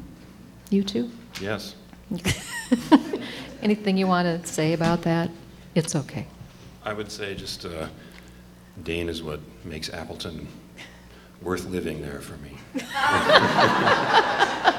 You 0.70 0.84
two? 0.84 1.10
Yes. 1.40 1.74
Anything 3.62 3.96
you 3.96 4.06
want 4.06 4.26
to 4.26 4.48
say 4.48 4.72
about 4.72 5.02
that? 5.02 5.30
It's 5.74 5.96
okay. 5.96 6.28
I 6.84 6.92
would 6.92 7.10
say 7.10 7.34
just 7.34 7.64
uh, 7.64 7.88
Dane 8.84 9.08
is 9.08 9.20
what 9.20 9.40
makes 9.64 9.92
Appleton 9.92 10.46
worth 11.42 11.64
living 11.64 12.00
there 12.02 12.20
for 12.20 12.36
me. 12.36 12.52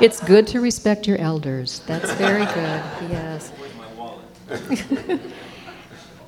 It's 0.00 0.20
good 0.20 0.46
to 0.48 0.60
respect 0.60 1.08
your 1.08 1.18
elders. 1.18 1.80
That's 1.80 2.12
very 2.12 2.44
good. 2.46 2.82
Yes. 3.10 3.52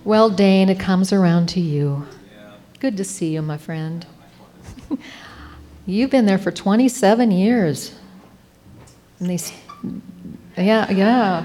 well, 0.04 0.28
Dane, 0.28 0.68
it 0.68 0.80
comes 0.80 1.12
around 1.12 1.48
to 1.50 1.60
you. 1.60 2.06
Good 2.80 2.96
to 2.96 3.04
see 3.04 3.34
you, 3.34 3.42
my 3.42 3.58
friend. 3.58 4.04
You've 5.86 6.10
been 6.10 6.26
there 6.26 6.38
for 6.38 6.50
27 6.50 7.30
years. 7.30 7.94
And 9.20 9.30
these, 9.30 9.52
yeah, 10.56 10.90
yeah. 10.90 11.44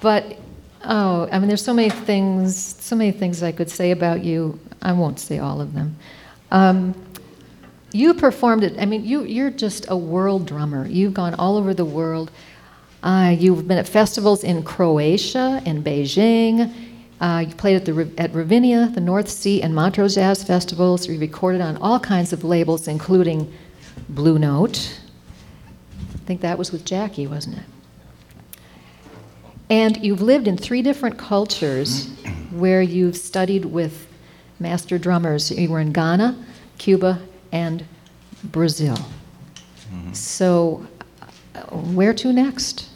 But 0.00 0.38
oh, 0.84 1.28
I 1.30 1.38
mean, 1.38 1.46
there's 1.46 1.64
so 1.64 1.74
many 1.74 1.90
things, 1.90 2.56
so 2.56 2.96
many 2.96 3.12
things 3.12 3.42
I 3.44 3.52
could 3.52 3.70
say 3.70 3.92
about 3.92 4.24
you. 4.24 4.58
I 4.82 4.92
won't 4.92 5.20
say 5.20 5.38
all 5.38 5.60
of 5.60 5.72
them. 5.72 5.96
Um, 6.50 6.94
you 7.92 8.14
performed 8.14 8.64
it. 8.64 8.78
I 8.78 8.86
mean, 8.86 9.04
you 9.04 9.24
you're 9.24 9.50
just 9.50 9.86
a 9.88 9.96
world 9.96 10.46
drummer. 10.46 10.86
You've 10.86 11.14
gone 11.14 11.34
all 11.34 11.56
over 11.56 11.74
the 11.74 11.84
world. 11.84 12.30
Uh, 13.02 13.34
you've 13.36 13.66
been 13.66 13.78
at 13.78 13.88
festivals 13.88 14.44
in 14.44 14.62
Croatia 14.62 15.62
and 15.64 15.84
Beijing. 15.84 16.72
Uh, 17.20 17.44
you 17.48 17.54
played 17.54 17.76
at 17.76 17.84
the 17.84 18.10
at 18.18 18.32
Ravinia, 18.32 18.90
the 18.94 19.00
North 19.00 19.28
Sea, 19.28 19.62
and 19.62 19.74
Montreux 19.74 20.10
Jazz 20.10 20.44
Festivals. 20.44 21.06
You 21.06 21.18
recorded 21.18 21.60
on 21.60 21.76
all 21.78 21.98
kinds 21.98 22.32
of 22.32 22.44
labels, 22.44 22.88
including 22.88 23.52
Blue 24.08 24.38
Note. 24.38 25.00
I 26.14 26.18
think 26.26 26.40
that 26.42 26.58
was 26.58 26.72
with 26.72 26.84
Jackie, 26.84 27.26
wasn't 27.26 27.58
it? 27.58 27.64
And 29.68 30.04
you've 30.04 30.20
lived 30.20 30.48
in 30.48 30.56
three 30.56 30.82
different 30.82 31.18
cultures 31.18 32.08
where 32.50 32.82
you've 32.82 33.16
studied 33.16 33.64
with 33.64 34.06
master 34.58 34.98
drummers. 34.98 35.50
You 35.50 35.70
were 35.70 35.80
in 35.80 35.92
Ghana, 35.92 36.36
Cuba, 36.78 37.20
and 37.52 37.84
Brazil. 38.44 38.96
So 40.12 40.86
where 41.70 42.14
to 42.14 42.32
next? 42.32 42.88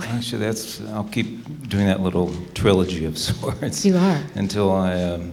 Actually, 0.00 0.40
that's 0.40 0.80
I'll 0.88 1.04
keep 1.04 1.68
doing 1.68 1.86
that 1.86 2.00
little 2.00 2.32
trilogy 2.54 3.04
of 3.04 3.18
sorts. 3.28 3.84
You 3.84 3.96
are. 3.96 4.22
until 4.34 4.70
I 4.72 5.02
um, 5.02 5.32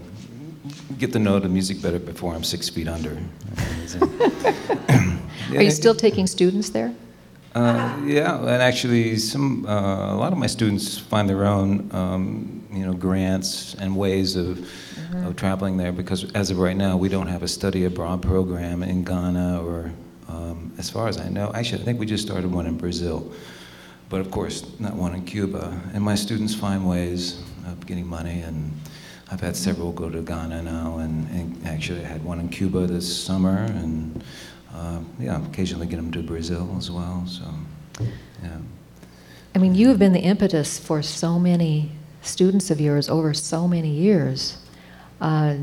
get 0.97 1.13
to 1.13 1.19
know 1.19 1.39
the 1.39 1.49
music 1.49 1.81
better 1.81 1.99
before 1.99 2.33
I'm 2.33 2.43
six 2.43 2.69
feet 2.69 2.87
under. 2.87 3.17
Are 5.55 5.61
you 5.61 5.71
still 5.71 5.95
taking 5.95 6.27
students 6.27 6.69
there? 6.69 6.93
Uh, 7.53 8.01
yeah, 8.05 8.37
and 8.37 8.61
actually, 8.61 9.17
some 9.17 9.65
uh, 9.65 10.13
a 10.13 10.17
lot 10.17 10.33
of 10.33 10.37
my 10.37 10.47
students 10.47 10.97
find 10.97 11.29
their 11.29 11.45
own, 11.45 11.89
um, 11.93 12.64
you 12.75 12.85
know, 12.85 12.93
grants 12.93 13.75
and 13.75 13.95
ways 13.95 14.35
of, 14.35 14.69
of 15.25 15.35
traveling 15.35 15.77
there 15.77 15.91
because 15.91 16.31
as 16.33 16.51
of 16.51 16.59
right 16.59 16.75
now, 16.75 16.97
we 16.97 17.09
don't 17.09 17.27
have 17.27 17.43
a 17.43 17.47
study 17.47 17.85
abroad 17.85 18.21
program 18.21 18.83
in 18.83 19.03
Ghana 19.03 19.63
or, 19.63 19.91
um, 20.27 20.73
as 20.77 20.89
far 20.89 21.07
as 21.07 21.17
I 21.19 21.29
know, 21.29 21.51
actually, 21.53 21.81
I 21.81 21.85
think 21.85 21.99
we 21.99 22.05
just 22.05 22.25
started 22.25 22.51
one 22.51 22.65
in 22.65 22.77
Brazil, 22.77 23.31
but 24.09 24.19
of 24.19 24.29
course, 24.31 24.79
not 24.79 24.93
one 24.93 25.13
in 25.13 25.23
Cuba. 25.23 25.79
And 25.93 26.03
my 26.03 26.15
students 26.15 26.53
find 26.53 26.87
ways 26.87 27.41
of 27.65 27.85
getting 27.85 28.07
money, 28.07 28.41
and 28.41 28.71
I've 29.31 29.41
had 29.41 29.55
several 29.55 29.91
go 29.91 30.09
to 30.09 30.21
Ghana 30.21 30.63
now, 30.63 30.97
and, 30.97 31.29
and 31.29 31.67
actually, 31.67 32.01
I 32.01 32.07
had 32.07 32.23
one 32.23 32.39
in 32.39 32.49
Cuba 32.49 32.87
this 32.87 33.23
summer, 33.23 33.57
and 33.57 34.23
uh, 34.73 34.99
yeah, 35.19 35.43
occasionally 35.45 35.87
get 35.87 35.97
them 35.97 36.11
to 36.11 36.21
Brazil 36.21 36.75
as 36.77 36.91
well. 36.91 37.23
So, 37.27 37.43
yeah. 38.43 38.57
I 39.53 39.57
mean, 39.57 39.73
you 39.73 39.87
have 39.87 39.99
been 39.99 40.11
the 40.13 40.19
impetus 40.19 40.77
for 40.77 41.01
so 41.01 41.39
many 41.39 41.91
students 42.25 42.71
of 42.71 42.79
yours 42.81 43.09
over 43.09 43.33
so 43.33 43.67
many 43.67 43.89
years. 43.89 44.57
Uh, 45.21 45.55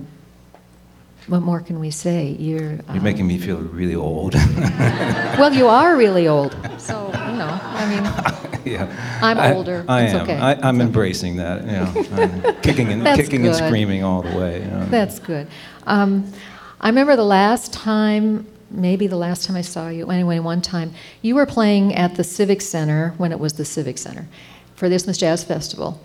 what 1.29 1.41
more 1.41 1.61
can 1.61 1.79
we 1.79 1.91
say? 1.91 2.31
You're, 2.39 2.81
uh, 2.89 2.95
You're 2.95 3.03
making 3.03 3.27
me 3.29 3.39
feel 3.39 3.59
really 3.59 3.95
old. 3.95 4.35
well, 5.39 5.55
you 5.55 5.69
are 5.69 5.97
really 5.97 6.27
old, 6.27 6.53
so 6.79 7.07
you 7.07 7.37
know. 7.39 7.59
I 7.63 7.87
mean, 7.89 8.63
yeah. 8.75 9.19
I'm 9.23 9.39
I- 9.39 9.55
older. 9.55 9.85
I, 9.89 10.03
It's 10.03 10.15
am. 10.15 10.23
okay. 10.23 10.37
I, 10.37 10.53
I'm 10.55 10.57
It's 10.59 10.65
okay. 10.67 10.81
embracing 10.81 11.37
that. 11.37 11.65
You 11.65 11.71
know, 12.17 12.23
I'm 12.23 12.61
kicking 12.63 12.89
and 12.89 13.07
That's 13.07 13.21
kicking 13.21 13.47
and 13.47 13.55
screaming 13.55 14.03
all 14.03 14.23
the 14.23 14.37
way. 14.37 14.61
You 14.63 14.67
know. 14.71 14.87
That's 14.87 15.21
good. 15.21 15.47
Um, 15.87 16.33
I 16.81 16.89
remember 16.89 17.15
the 17.15 17.25
last 17.25 17.73
time, 17.73 18.45
maybe 18.71 19.07
the 19.07 19.17
last 19.17 19.47
time 19.47 19.55
I 19.57 19.61
saw 19.63 19.89
you, 19.91 20.11
anyway, 20.11 20.41
one 20.41 20.61
time, 20.61 20.93
you 21.23 21.37
were 21.37 21.47
playing 21.47 21.95
at 21.95 22.17
the 22.17 22.25
Civic 22.25 22.61
Center 22.61 23.15
when 23.17 23.31
it 23.31 23.39
was 23.39 23.53
the 23.53 23.65
Civic 23.65 23.97
Center 23.99 24.27
for 24.75 24.89
the 24.89 24.97
Isthmus 24.97 25.19
Jazz 25.19 25.45
Festival. 25.45 26.01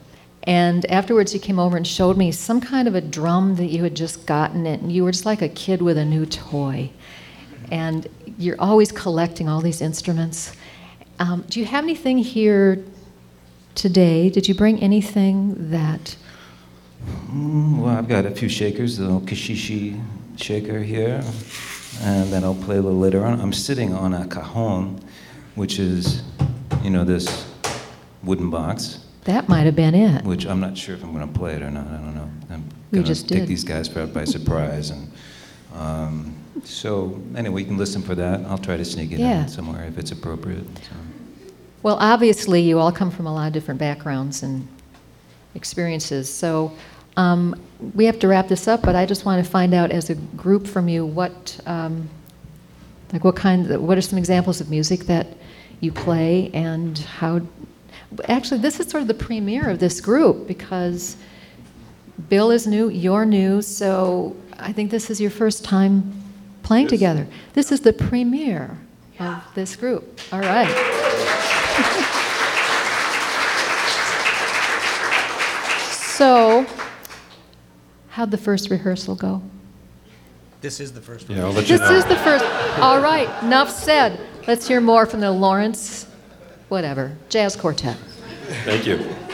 And 0.48 0.90
afterwards, 0.90 1.34
you 1.34 1.40
came 1.40 1.60
over 1.60 1.78
and 1.78 1.86
showed 1.86 2.18
me 2.18 2.32
some 2.32 2.60
kind 2.62 2.88
of 2.88 2.96
a 2.96 3.02
drum 3.02 3.58
that 3.58 3.66
you 3.66 3.84
had 3.84 3.96
just 3.96 4.26
gotten, 4.26 4.66
and 4.66 4.92
you 4.92 5.04
were 5.04 5.12
just 5.12 5.26
like 5.26 5.42
a 5.42 5.50
kid 5.50 5.82
with 5.82 5.98
a 5.98 6.06
new 6.06 6.26
toy. 6.26 6.90
And 7.70 8.08
you're 8.40 8.60
always 8.60 8.92
collecting 8.92 9.50
all 9.50 9.62
these 9.62 9.82
instruments. 9.82 10.56
Um, 11.20 11.44
do 11.50 11.60
you 11.60 11.66
have 11.66 11.84
anything 11.84 12.18
here 12.18 12.84
today? 13.76 14.30
Did 14.30 14.48
you 14.48 14.56
bring 14.56 14.82
anything 14.82 15.72
that 15.72 16.16
Mm, 17.32 17.80
well, 17.80 17.96
I've 17.96 18.08
got 18.08 18.26
a 18.26 18.32
few 18.32 18.50
shakers, 18.50 18.98
the 18.98 19.04
little 19.04 19.22
caxixi 19.22 20.02
shaker 20.36 20.80
here, 20.80 21.24
and 22.02 22.32
then 22.32 22.44
I'll 22.44 22.56
play 22.56 22.78
a 22.78 22.82
little 22.82 23.00
later 23.00 23.24
on. 23.24 23.40
I'm 23.40 23.54
sitting 23.54 23.94
on 23.94 24.14
a 24.14 24.28
cajon, 24.28 25.00
which 25.56 25.80
is, 25.80 26.24
you 26.84 26.90
know, 26.90 27.04
this 27.04 27.46
wooden 28.24 28.50
box, 28.50 29.00
that 29.28 29.48
might 29.48 29.66
have 29.66 29.76
been 29.76 29.96
it? 29.96 30.26
which 30.26 30.46
I'm 30.46 30.60
not 30.60 30.78
sure 30.78 30.96
if 30.96 31.04
I'm 31.04 31.14
going 31.14 31.28
to 31.32 31.40
play 31.40 31.54
it 31.56 31.62
or 31.62 31.70
not. 31.72 31.88
I 31.88 31.98
don't 31.98 32.16
know. 32.16 32.30
I'm 32.50 32.64
We 32.92 32.98
going 32.98 33.04
to 33.04 33.08
just 33.08 33.30
take 33.30 33.42
did. 33.42 33.48
these 33.48 33.64
guys 33.64 33.88
by, 33.88 34.06
by 34.06 34.24
surprise, 34.26 34.90
and 34.90 35.12
um, 35.76 36.36
so 36.64 37.22
anyway, 37.36 37.62
you 37.62 37.68
can 37.68 37.78
listen 37.78 38.02
for 38.02 38.16
that. 38.16 38.42
I'll 38.46 38.58
try 38.58 38.78
to 38.78 38.86
sneak 38.86 39.12
it 39.12 39.20
Yeah. 39.20 39.44
in 39.44 39.48
somewhere 39.48 39.86
if 39.86 39.98
it's 39.98 40.12
appropriate. 40.12 40.66
So. 40.78 40.96
Well, 41.84 41.98
obviously, 42.00 42.62
you 42.62 42.80
all 42.80 42.92
come 42.92 43.12
from 43.12 43.28
a 43.28 43.34
lot 43.34 43.48
of 43.48 43.54
different 43.54 43.80
backgrounds 43.80 44.44
and 44.44 44.68
experiences. 45.56 46.34
So 46.34 46.72
um, 47.16 47.56
we 47.94 48.06
have 48.06 48.20
to 48.20 48.28
wrap 48.28 48.48
this 48.48 48.68
up, 48.68 48.82
but 48.82 48.96
I 48.96 49.06
just 49.06 49.26
want 49.26 49.44
to 49.44 49.50
find 49.50 49.74
out 49.74 49.92
as 49.92 50.10
a 50.10 50.16
group 50.16 50.66
from 50.68 50.88
you 50.90 51.06
what, 51.06 51.60
um, 51.66 52.10
like, 53.14 53.24
what 53.24 53.36
kind, 53.36 53.68
what 53.88 53.98
are 53.98 54.02
some 54.02 54.18
examples 54.18 54.60
of 54.62 54.70
music 54.70 55.02
that 55.02 55.28
you 55.82 55.92
play 55.92 56.50
and 56.54 56.98
how. 56.98 57.42
Actually, 58.28 58.60
this 58.62 58.80
is 58.80 58.90
sort 58.90 59.02
of 59.02 59.08
the 59.08 59.14
premiere 59.14 59.70
of 59.70 59.80
this 59.80 60.00
group 60.02 60.48
because 60.48 61.18
Bill 62.30 62.52
is 62.52 62.66
new, 62.66 62.90
you're 62.90 63.26
new, 63.26 63.62
so 63.62 64.36
I 64.58 64.72
think 64.74 64.92
this 64.92 65.10
is 65.10 65.20
your 65.22 65.32
first 65.32 65.64
time 65.64 66.14
playing 66.64 66.88
together. 66.88 67.28
This 67.54 67.72
is 67.72 67.82
the 67.82 67.94
premiere 67.94 68.78
of 69.20 69.44
this 69.56 69.76
group. 69.76 70.20
All 70.32 70.40
right. 70.40 70.94
So, 76.18 76.66
how'd 78.10 78.32
the 78.32 78.38
first 78.40 78.72
rehearsal 78.72 79.14
go? 79.16 79.42
This 80.62 80.80
is 80.80 80.92
the 80.92 81.00
first 81.02 81.30
one. 81.30 81.38
Yeah, 81.38 81.46
I'll 81.46 81.52
let 81.52 81.70
you 81.70 81.78
This 81.78 81.88
know. 81.88 81.96
is 81.96 82.06
the 82.06 82.16
first. 82.16 82.44
All 82.80 83.00
right, 83.00 83.30
enough 83.44 83.70
said. 83.70 84.20
Let's 84.48 84.68
hear 84.68 84.82
more 84.82 85.06
from 85.06 85.20
the 85.20 85.30
Lawrence, 85.32 86.08
whatever, 86.70 87.16
Jazz 87.30 87.56
Quartet. 87.56 87.98
Thank 88.66 88.86
you. 88.86 89.27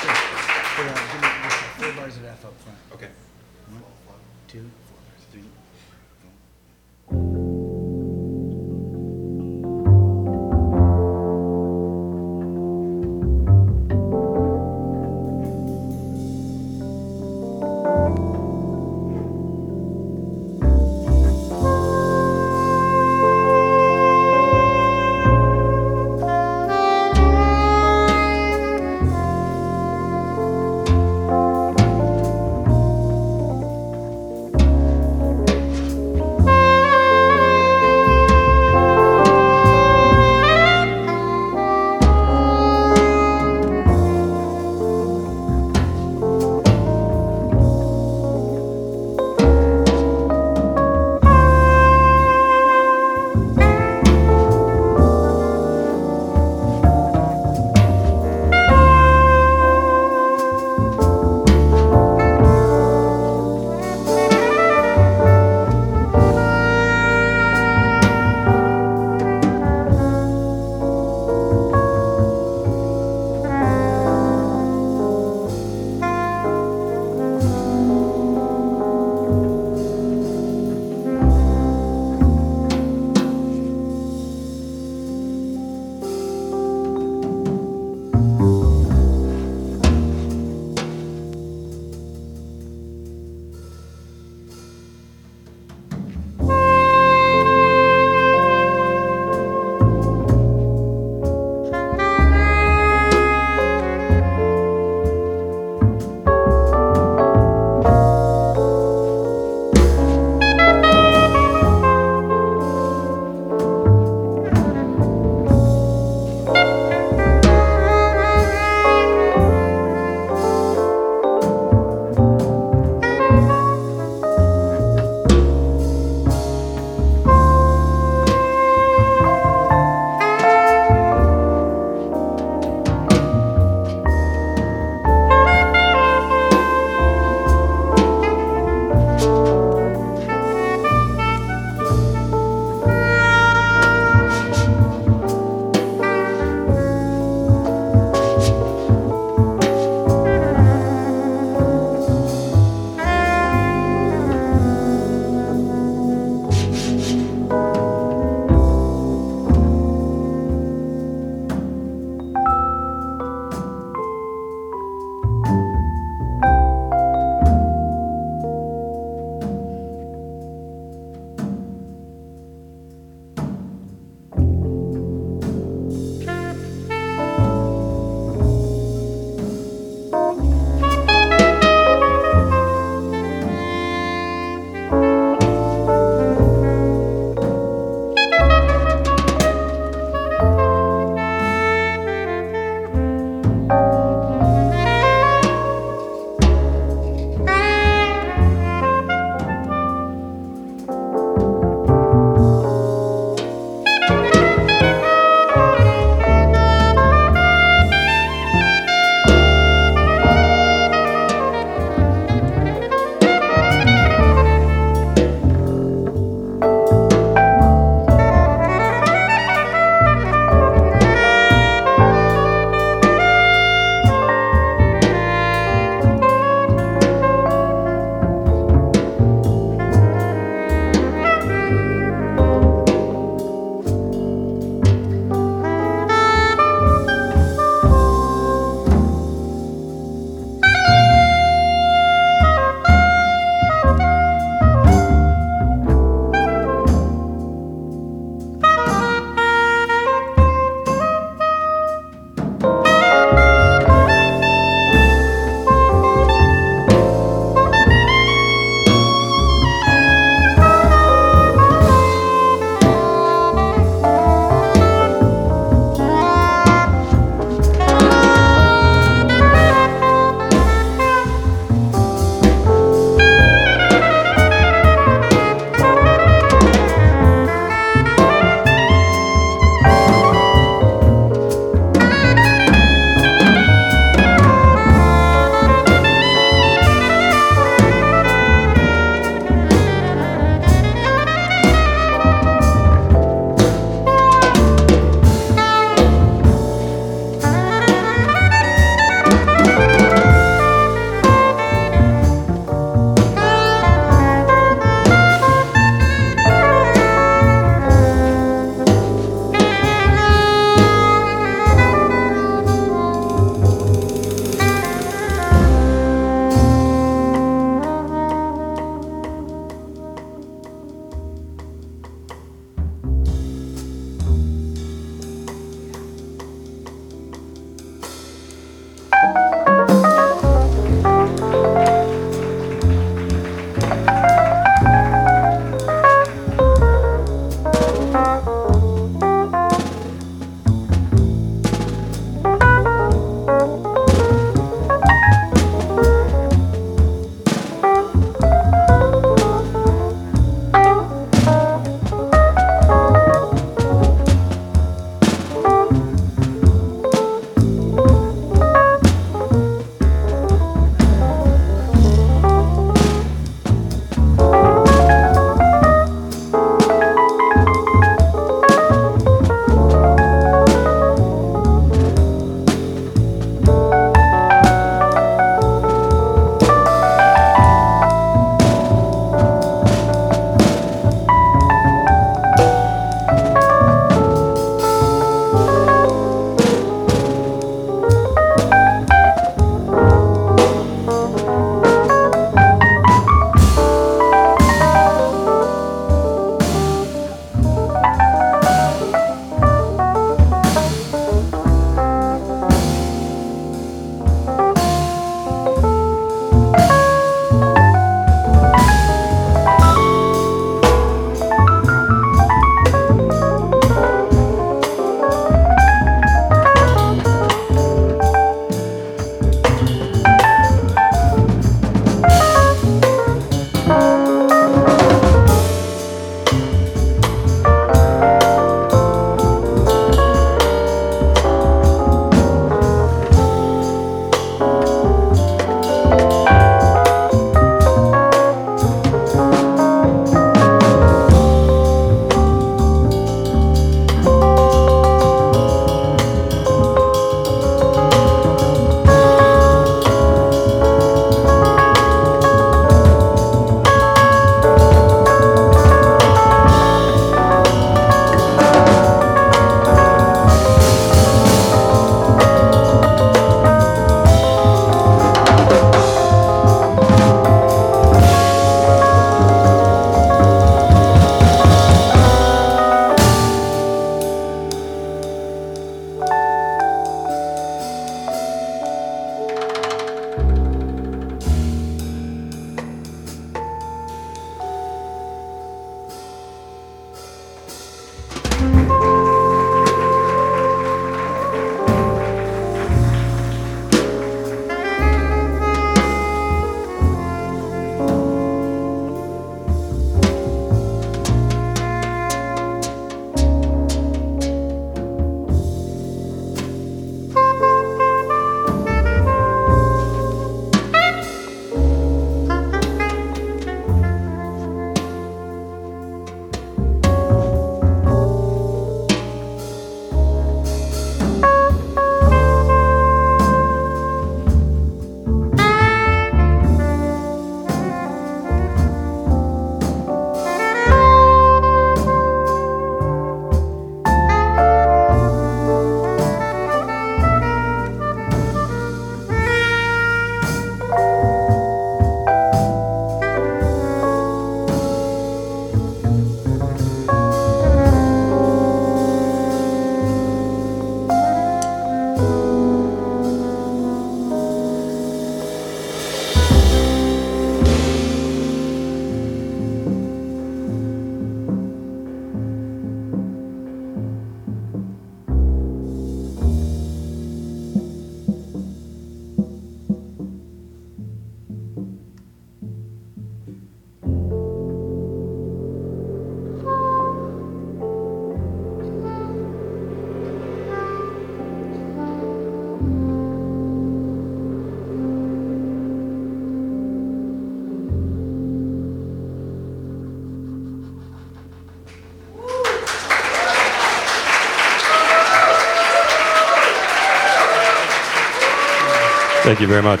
Thank 599.52 599.60
you 599.60 599.66
very 599.66 599.82
much. 599.82 600.00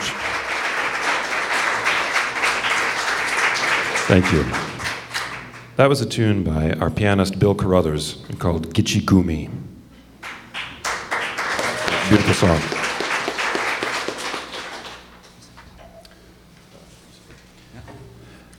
Thank 4.06 4.32
you. 4.32 4.44
That 5.76 5.90
was 5.90 6.00
a 6.00 6.06
tune 6.06 6.42
by 6.42 6.72
our 6.80 6.88
pianist 6.88 7.38
Bill 7.38 7.54
Carrothers 7.54 8.24
called 8.38 8.72
Gitchi 8.72 9.02
Gumi. 9.02 9.50
Beautiful 12.08 12.32
song. 12.32 12.58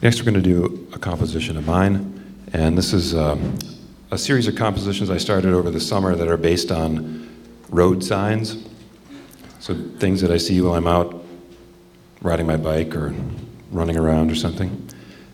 Next, 0.04 0.20
we're 0.20 0.32
going 0.32 0.36
to 0.36 0.42
do 0.44 0.88
a 0.94 1.00
composition 1.00 1.58
of 1.58 1.66
mine, 1.66 2.46
and 2.54 2.78
this 2.78 2.94
is 2.94 3.16
um, 3.16 3.58
a 4.12 4.18
series 4.20 4.48
of 4.48 4.56
compositions 4.56 5.10
I 5.10 5.18
started 5.18 5.56
over 5.56 5.72
the 5.72 5.80
summer 5.80 6.16
that 6.16 6.28
are 6.28 6.38
based 6.38 6.72
on 6.72 7.28
road 7.70 8.04
signs. 8.04 8.64
So, 9.64 9.74
things 9.74 10.20
that 10.20 10.30
I 10.30 10.36
see 10.36 10.60
while 10.60 10.74
I'm 10.74 10.88
out 10.88 11.24
riding 12.22 12.46
my 12.46 12.58
bike 12.58 12.98
or 12.98 13.16
running 13.72 13.96
around 13.96 14.30
or 14.30 14.36
something. 14.36 14.90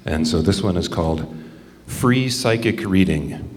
And 0.05 0.27
so, 0.27 0.43
this 0.43 0.61
one 0.61 0.77
is 0.77 0.87
called 0.87 1.25
Free 1.87 2.29
Psychic 2.29 2.85
Reading. 2.85 3.48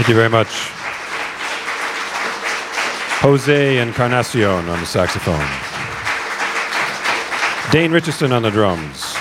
Thank 0.00 0.08
you 0.08 0.14
very 0.14 0.30
much. 0.30 0.70
Jose 3.20 3.76
Encarnacion 3.76 4.66
on 4.66 4.80
the 4.80 4.86
saxophone. 4.86 5.46
Dane 7.70 7.92
Richardson 7.92 8.32
on 8.32 8.40
the 8.40 8.50
drums. 8.50 9.14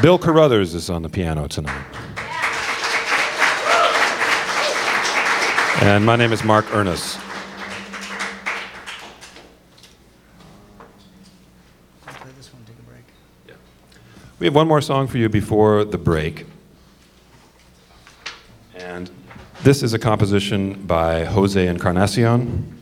Bill 0.00 0.16
Carrothers 0.16 0.76
is 0.76 0.90
on 0.90 1.02
the 1.02 1.08
piano 1.08 1.48
tonight. 1.48 1.84
And 5.82 6.06
my 6.06 6.14
name 6.14 6.32
is 6.32 6.44
Mark 6.44 6.64
Urness. 6.66 7.20
Play 12.06 12.30
this 12.36 12.52
one, 12.52 12.62
take 12.64 12.78
a 12.78 12.82
break. 12.88 13.56
We 14.38 14.46
have 14.46 14.54
one 14.54 14.68
more 14.68 14.80
song 14.80 15.08
for 15.08 15.18
you 15.18 15.28
before 15.28 15.84
the 15.84 15.98
break. 15.98 16.46
And 18.78 19.10
this 19.66 19.82
is 19.82 19.92
a 19.92 19.98
composition 19.98 20.74
by 20.86 21.24
Jose 21.24 21.66
Encarnacion, 21.66 22.72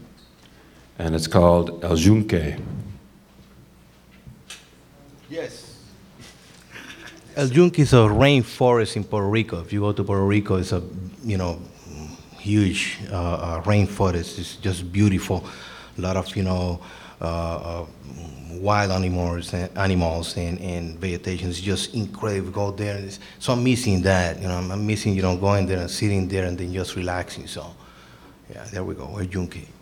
and 0.98 1.14
it's 1.14 1.26
called 1.26 1.82
El 1.82 1.96
Yunque. 1.96 2.60
Yes. 5.30 5.80
El 7.36 7.46
Yunque 7.46 7.78
is 7.78 7.94
a 7.94 8.04
rainforest 8.04 8.96
in 8.96 9.04
Puerto 9.04 9.26
Rico. 9.26 9.62
If 9.62 9.72
you 9.72 9.80
go 9.80 9.92
to 9.92 10.04
Puerto 10.04 10.26
Rico, 10.26 10.56
it's 10.56 10.72
a 10.72 10.82
you 11.24 11.38
know 11.38 11.58
huge 12.38 12.98
uh, 13.10 13.14
uh, 13.16 13.62
rainforest. 13.62 14.38
It's 14.38 14.56
just 14.56 14.92
beautiful. 14.92 15.42
A 15.96 16.00
lot 16.02 16.18
of 16.18 16.36
you 16.36 16.42
know 16.42 16.80
uh, 17.24 17.82
uh, 17.82 17.86
wild 18.60 18.90
animals 18.92 19.52
and 19.52 19.76
animals 19.76 20.36
and, 20.36 20.60
and 20.60 20.98
vegetation. 20.98 21.48
is 21.50 21.60
just 21.60 21.94
incredible. 21.94 22.50
Go 22.50 22.70
there, 22.70 22.96
and 22.96 23.18
so 23.38 23.52
I'm 23.52 23.64
missing 23.64 24.02
that. 24.02 24.40
You 24.40 24.48
know, 24.48 24.58
I'm, 24.58 24.86
missing 24.86 25.14
you 25.14 25.22
know 25.22 25.36
going 25.36 25.66
there 25.66 25.80
and 25.80 25.90
sitting 25.90 26.28
there 26.28 26.44
and 26.44 26.56
then 26.56 26.72
just 26.72 26.96
relaxing. 26.96 27.46
So, 27.46 27.74
yeah, 28.50 28.64
there 28.72 28.84
we 28.84 28.94
go. 28.94 29.06
El 29.18 29.24
Yunque. 29.24 29.73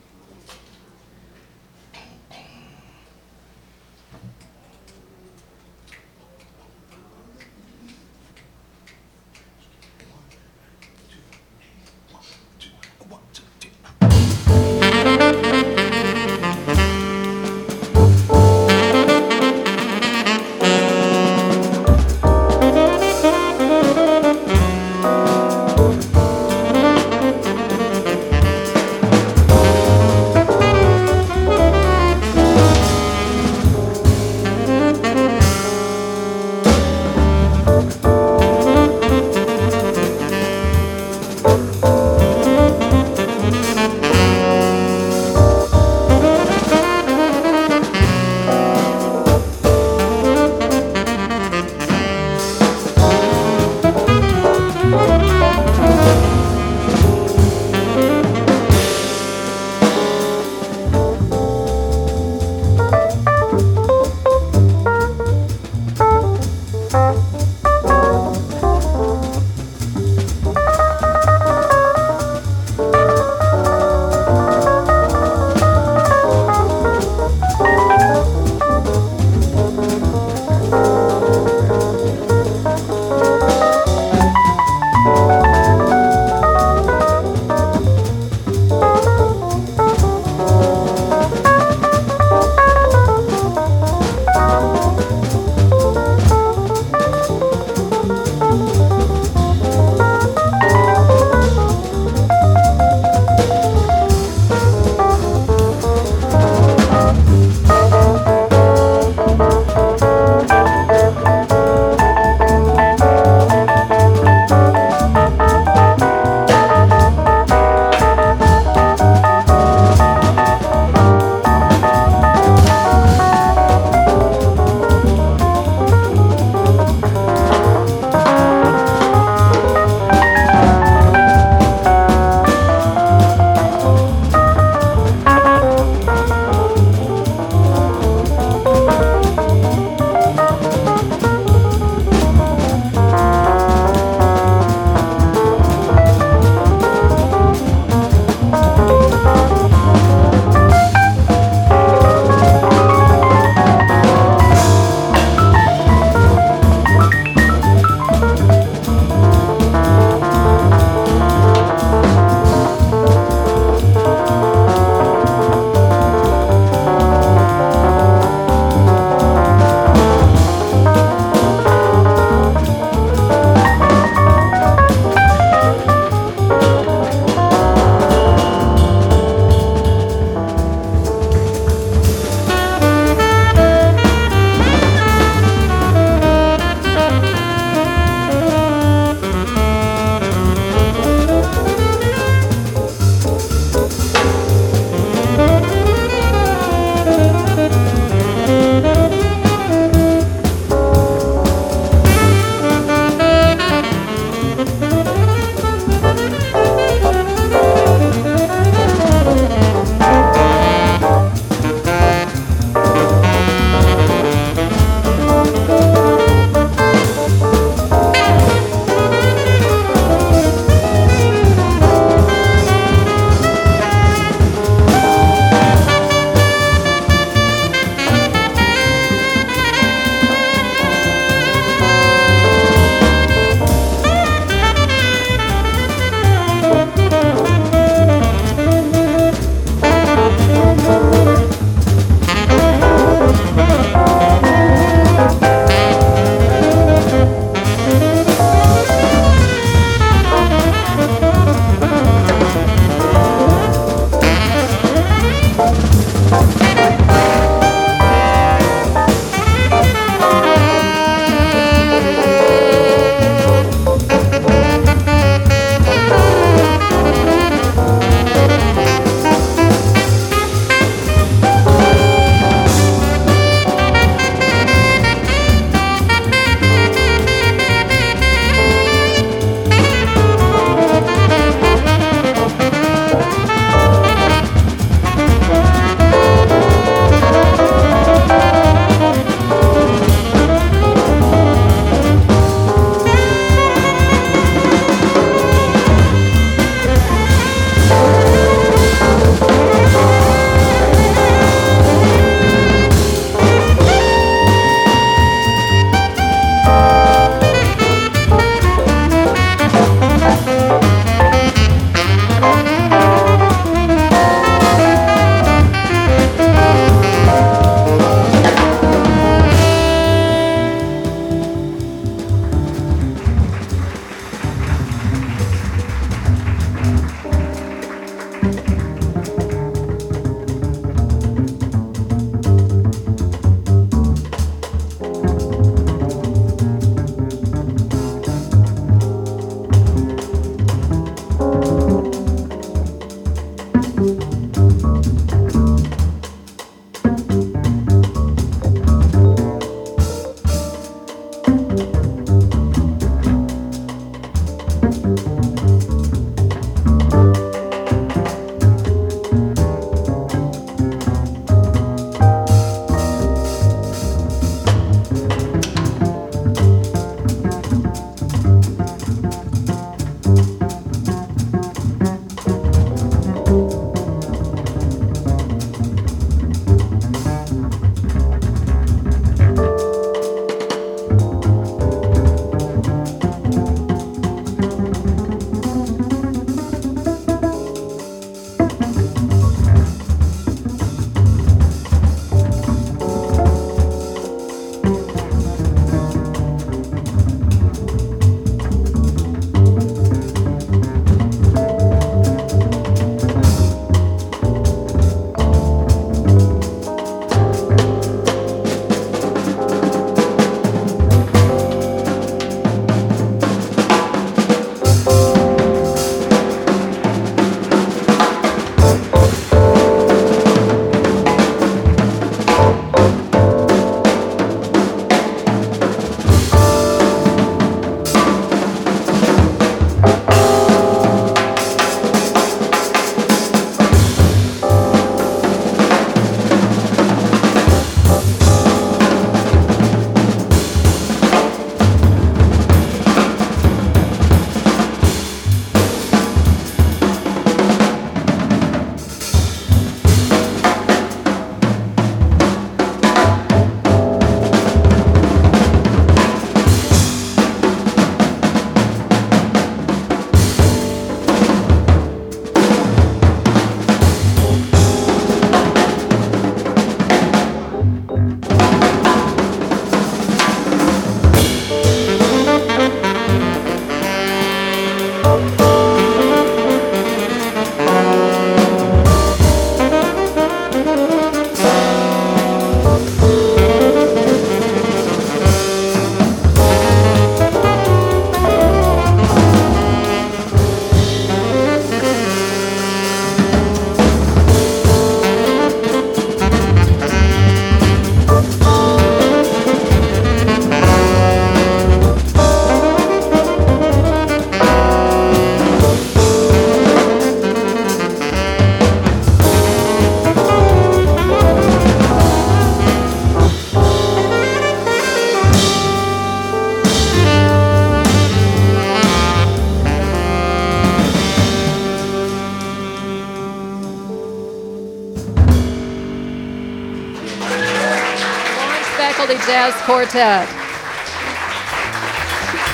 Quartet. 529.85 530.49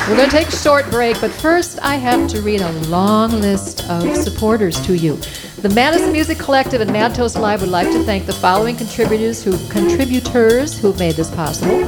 We're 0.09 0.17
going 0.17 0.29
to 0.29 0.37
take 0.37 0.49
a 0.49 0.57
short 0.57 0.91
break, 0.91 1.21
but 1.21 1.31
first 1.31 1.79
I 1.83 1.97
have 1.97 2.29
to 2.31 2.43
read 2.43 2.61
a 2.61 2.73
long 2.89 3.31
list 3.41 3.89
of 3.89 4.17
supporters 4.17 4.79
to 4.87 4.95
you. 4.95 5.17
The 5.63 5.71
Madison 5.71 6.13
Music 6.13 6.39
Collective 6.39 6.81
and 6.81 6.93
Mad 6.93 7.15
Toast 7.15 7.37
Live 7.37 7.63
would 7.63 7.71
like 7.71 7.89
to 7.89 8.03
thank 8.05 8.27
the 8.27 8.33
following 8.33 8.77
contributors 8.77 9.43
who 9.43 9.57
contributors 9.69 10.79
who've 10.79 10.99
made 10.99 11.15
this 11.15 11.31
possible. 11.35 11.81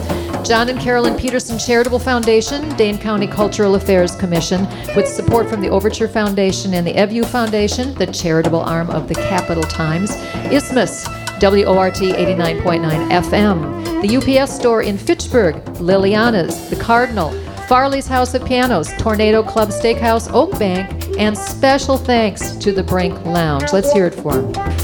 John 0.43 0.71
and 0.71 0.81
Carolyn 0.81 1.17
Peterson 1.17 1.59
Charitable 1.59 1.99
Foundation, 1.99 2.69
Dane 2.77 2.97
County 2.99 3.27
Cultural 3.27 3.75
Affairs 3.75 4.17
Commission, 4.17 4.67
with 4.97 5.07
support 5.07 5.51
from 5.51 5.61
the 5.61 5.69
Overture 5.69 6.09
Foundation 6.09 6.75
and 6.75 6.87
the 6.87 6.95
Evjue 6.95 7.27
Foundation, 7.27 7.95
the 7.95 8.07
charitable 8.07 8.61
arm 8.61 8.89
of 8.91 9.07
the 9.07 9.15
Capital 9.15 9.63
Times, 9.65 10.13
Isthmus, 10.51 11.07
WORT 11.41 11.95
89.9 11.95 13.11
FM, 13.11 13.80
the 14.01 14.17
UPS 14.17 14.55
store 14.55 14.83
in 14.83 14.97
Fitchburg, 14.97 15.57
Liliana's, 15.75 16.71
the 16.71 16.77
Cardinal, 16.77 17.33
Farley's 17.69 18.07
House 18.07 18.35
of 18.35 18.45
Pianos, 18.45 18.91
Tornado 18.99 19.43
Club 19.43 19.69
Steakhouse, 19.69 20.33
Oak 20.33 20.59
Bank, 20.59 21.19
and 21.19 21.37
special 21.37 21.99
thanks 21.99 22.53
to 22.57 22.73
the 22.73 22.83
Brink 22.83 23.15
Lounge. 23.27 23.73
Let's 23.73 23.93
hear 23.93 24.07
it 24.07 24.15
for 24.15 24.41
them. 24.41 24.80